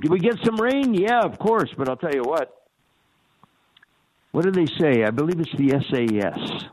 Did 0.02 0.10
we 0.10 0.20
get 0.20 0.38
some 0.44 0.56
rain? 0.56 0.94
Yeah, 0.94 1.20
of 1.22 1.38
course. 1.38 1.70
But 1.78 1.90
I'll 1.90 1.98
tell 1.98 2.14
you 2.14 2.24
what. 2.24 2.54
What 4.32 4.46
do 4.46 4.52
they 4.52 4.68
say? 4.80 5.04
I 5.04 5.12
believe 5.12 5.40
it's 5.40 5.52
the 5.58 5.70
SAS 5.90 6.70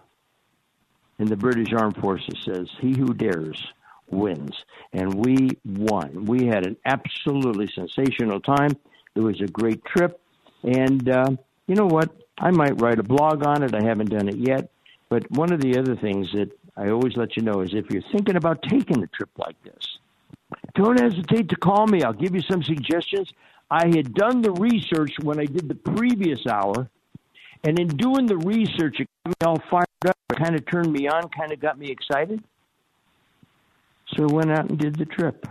in 1.18 1.26
the 1.26 1.36
British 1.36 1.72
Armed 1.72 1.96
Forces 1.96 2.38
says, 2.44 2.68
He 2.80 2.96
who 2.96 3.12
dares 3.14 3.60
wins. 4.08 4.54
And 4.92 5.14
we 5.14 5.50
won. 5.64 6.26
We 6.26 6.46
had 6.46 6.66
an 6.66 6.76
absolutely 6.84 7.68
sensational 7.74 8.40
time. 8.40 8.70
It 9.14 9.20
was 9.20 9.40
a 9.40 9.46
great 9.46 9.84
trip. 9.84 10.20
And 10.64 11.08
uh, 11.08 11.30
you 11.66 11.74
know 11.74 11.86
what? 11.86 12.10
I 12.38 12.50
might 12.50 12.80
write 12.80 12.98
a 12.98 13.02
blog 13.02 13.46
on 13.46 13.62
it. 13.62 13.74
I 13.74 13.82
haven't 13.82 14.10
done 14.10 14.28
it 14.28 14.36
yet. 14.36 14.70
But 15.08 15.30
one 15.30 15.52
of 15.52 15.60
the 15.60 15.78
other 15.78 15.94
things 15.96 16.32
that 16.32 16.50
I 16.76 16.88
always 16.88 17.16
let 17.16 17.36
you 17.36 17.42
know 17.42 17.60
is 17.60 17.72
if 17.72 17.90
you're 17.90 18.02
thinking 18.10 18.36
about 18.36 18.62
taking 18.62 19.02
a 19.02 19.06
trip 19.06 19.30
like 19.36 19.62
this, 19.62 19.98
don't 20.74 20.98
hesitate 20.98 21.48
to 21.50 21.56
call 21.56 21.86
me. 21.86 22.02
I'll 22.02 22.12
give 22.12 22.34
you 22.34 22.42
some 22.50 22.62
suggestions. 22.62 23.32
I 23.70 23.86
had 23.86 24.14
done 24.14 24.42
the 24.42 24.52
research 24.52 25.12
when 25.22 25.38
I 25.38 25.44
did 25.44 25.68
the 25.68 25.74
previous 25.74 26.46
hour, 26.46 26.88
and 27.62 27.78
in 27.78 27.88
doing 27.88 28.26
the 28.26 28.36
research, 28.38 29.00
it 29.00 29.08
got 29.24 29.30
me 29.30 29.46
all 29.46 29.62
fired 29.70 29.86
up. 30.06 30.16
It 30.30 30.38
kind 30.38 30.54
of 30.54 30.66
turned 30.66 30.92
me 30.92 31.08
on, 31.08 31.28
kind 31.30 31.52
of 31.52 31.60
got 31.60 31.78
me 31.78 31.90
excited. 31.90 32.42
So 34.08 34.28
I 34.28 34.32
went 34.32 34.50
out 34.50 34.68
and 34.68 34.78
did 34.78 34.96
the 34.96 35.06
trip. 35.06 35.46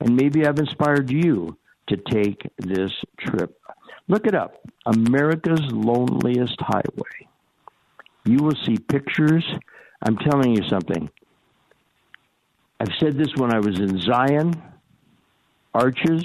And 0.00 0.16
maybe 0.16 0.46
I've 0.46 0.58
inspired 0.58 1.10
you 1.10 1.56
to 1.88 1.96
take 1.96 2.48
this 2.58 2.92
trip. 3.18 3.58
Look 4.08 4.26
it 4.26 4.34
up 4.34 4.54
America's 4.86 5.62
Loneliest 5.72 6.60
Highway. 6.60 7.28
You 8.24 8.38
will 8.38 8.54
see 8.64 8.76
pictures. 8.76 9.44
I'm 10.02 10.16
telling 10.16 10.54
you 10.54 10.68
something. 10.68 11.10
I've 12.78 12.92
said 13.00 13.16
this 13.16 13.34
when 13.36 13.52
I 13.52 13.58
was 13.58 13.78
in 13.80 13.98
Zion, 14.00 14.62
Arches, 15.74 16.24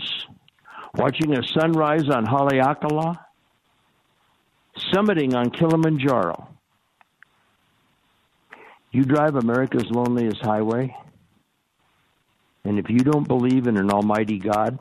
watching 0.96 1.36
a 1.38 1.44
sunrise 1.44 2.10
on 2.10 2.26
Haleakala, 2.26 3.18
summiting 4.94 5.34
on 5.34 5.50
Kilimanjaro. 5.50 6.50
You 8.92 9.04
drive 9.04 9.36
America's 9.36 9.90
loneliest 9.90 10.44
highway, 10.44 10.96
and 12.66 12.78
if 12.78 12.90
you 12.90 13.00
don't 13.00 13.28
believe 13.28 13.68
in 13.68 13.78
an 13.78 13.90
almighty 13.90 14.38
God, 14.38 14.78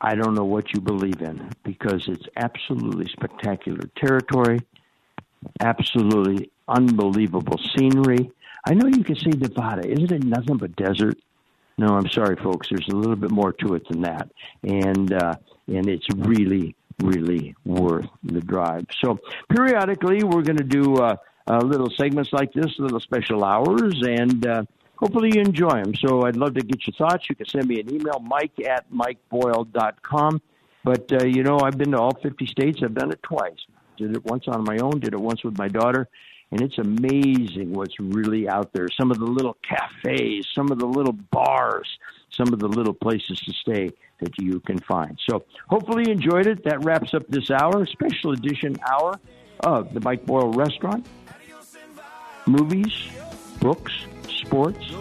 I 0.00 0.14
don't 0.14 0.34
know 0.34 0.44
what 0.44 0.72
you 0.72 0.80
believe 0.80 1.20
in 1.20 1.50
because 1.62 2.08
it's 2.08 2.26
absolutely 2.36 3.06
spectacular 3.08 3.88
territory, 3.96 4.60
absolutely 5.60 6.50
unbelievable 6.68 7.58
scenery. 7.76 8.30
I 8.66 8.74
know 8.74 8.86
you 8.86 9.04
can 9.04 9.16
see 9.16 9.30
Nevada. 9.30 9.86
Isn't 9.86 10.12
it 10.12 10.24
nothing 10.24 10.56
but 10.56 10.74
desert? 10.76 11.18
No, 11.76 11.88
I'm 11.96 12.08
sorry, 12.10 12.36
folks. 12.36 12.68
There's 12.68 12.88
a 12.90 12.96
little 12.96 13.16
bit 13.16 13.30
more 13.30 13.52
to 13.54 13.74
it 13.74 13.88
than 13.88 14.02
that, 14.02 14.30
and 14.62 15.12
uh, 15.12 15.34
and 15.66 15.88
it's 15.88 16.06
really, 16.14 16.74
really 17.02 17.54
worth 17.64 18.08
the 18.22 18.40
drive. 18.40 18.84
So 19.02 19.18
periodically, 19.48 20.22
we're 20.22 20.42
going 20.42 20.58
to 20.58 20.64
do 20.64 20.96
uh, 20.96 21.16
uh, 21.46 21.58
little 21.58 21.90
segments 21.96 22.32
like 22.32 22.52
this, 22.52 22.74
little 22.78 23.00
special 23.00 23.44
hours, 23.44 23.94
and 24.02 24.46
uh, 24.46 24.62
hopefully 25.00 25.32
you 25.34 25.40
enjoy 25.40 25.82
them. 25.82 25.94
So 25.94 26.26
I'd 26.26 26.36
love 26.36 26.54
to 26.54 26.62
get 26.62 26.86
your 26.86 26.94
thoughts. 26.94 27.28
You 27.28 27.34
can 27.34 27.48
send 27.48 27.66
me 27.66 27.80
an 27.80 27.92
email, 27.92 28.20
mike 28.20 28.52
at 28.66 28.90
mikeboyle.com. 28.92 30.42
But, 30.84 31.12
uh, 31.12 31.24
you 31.24 31.42
know, 31.42 31.58
I've 31.60 31.76
been 31.76 31.92
to 31.92 31.98
all 31.98 32.14
50 32.22 32.46
states. 32.46 32.80
I've 32.82 32.94
done 32.94 33.10
it 33.10 33.22
twice. 33.22 33.58
Did 33.96 34.14
it 34.16 34.24
once 34.24 34.44
on 34.46 34.64
my 34.64 34.78
own, 34.78 35.00
did 35.00 35.12
it 35.12 35.20
once 35.20 35.42
with 35.42 35.58
my 35.58 35.68
daughter. 35.68 36.08
And 36.52 36.62
it's 36.62 36.78
amazing 36.78 37.72
what's 37.72 37.98
really 38.00 38.48
out 38.48 38.72
there. 38.72 38.88
Some 38.88 39.10
of 39.10 39.18
the 39.18 39.26
little 39.26 39.56
cafes, 39.62 40.48
some 40.54 40.72
of 40.72 40.78
the 40.78 40.86
little 40.86 41.12
bars, 41.12 41.88
some 42.30 42.52
of 42.52 42.58
the 42.58 42.68
little 42.68 42.94
places 42.94 43.38
to 43.40 43.52
stay 43.52 43.90
that 44.20 44.32
you 44.38 44.58
can 44.60 44.78
find. 44.78 45.18
So 45.28 45.44
hopefully 45.68 46.04
you 46.06 46.12
enjoyed 46.12 46.46
it. 46.46 46.64
That 46.64 46.84
wraps 46.84 47.14
up 47.14 47.28
this 47.28 47.50
hour, 47.50 47.86
special 47.86 48.32
edition 48.32 48.76
hour 48.90 49.20
of 49.60 49.94
the 49.94 50.00
Mike 50.00 50.26
Boyle 50.26 50.50
Restaurant. 50.52 51.06
Movies, 52.46 53.08
books, 53.60 53.92
sports, 54.50 54.92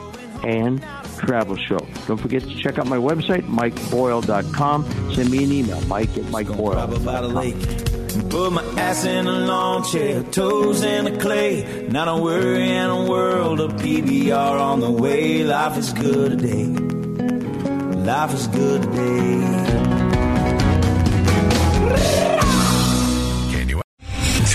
and 0.43 0.81
travel 1.17 1.55
show. 1.57 1.79
Don't 2.07 2.17
forget 2.17 2.43
to 2.43 2.55
check 2.55 2.77
out 2.77 2.87
my 2.87 2.97
website, 2.97 3.43
mikeboyle.com. 3.47 5.13
Send 5.13 5.31
me 5.31 5.43
an 5.43 5.51
email, 5.51 5.81
mike 5.87 6.15
at 6.17 6.23
mikeboyle.com. 6.25 8.29
Put 8.29 8.51
my 8.51 8.63
ass 8.79 9.05
in 9.05 9.27
a 9.27 9.31
lawn 9.31 9.83
chair, 9.83 10.23
toes 10.23 10.83
in 10.83 11.05
the 11.05 11.17
clay. 11.19 11.87
Not 11.89 12.07
a 12.07 12.17
worry 12.21 12.69
in 12.69 12.89
a 12.89 13.09
world 13.09 13.59
of 13.59 13.73
PBR 13.73 14.59
on 14.59 14.79
the 14.81 14.91
way. 14.91 15.43
Life 15.43 15.77
is 15.77 15.93
good 15.93 16.39
today. 16.39 16.65
Life 18.05 18.33
is 18.33 18.47
good 18.47 18.83
today. 18.83 19.99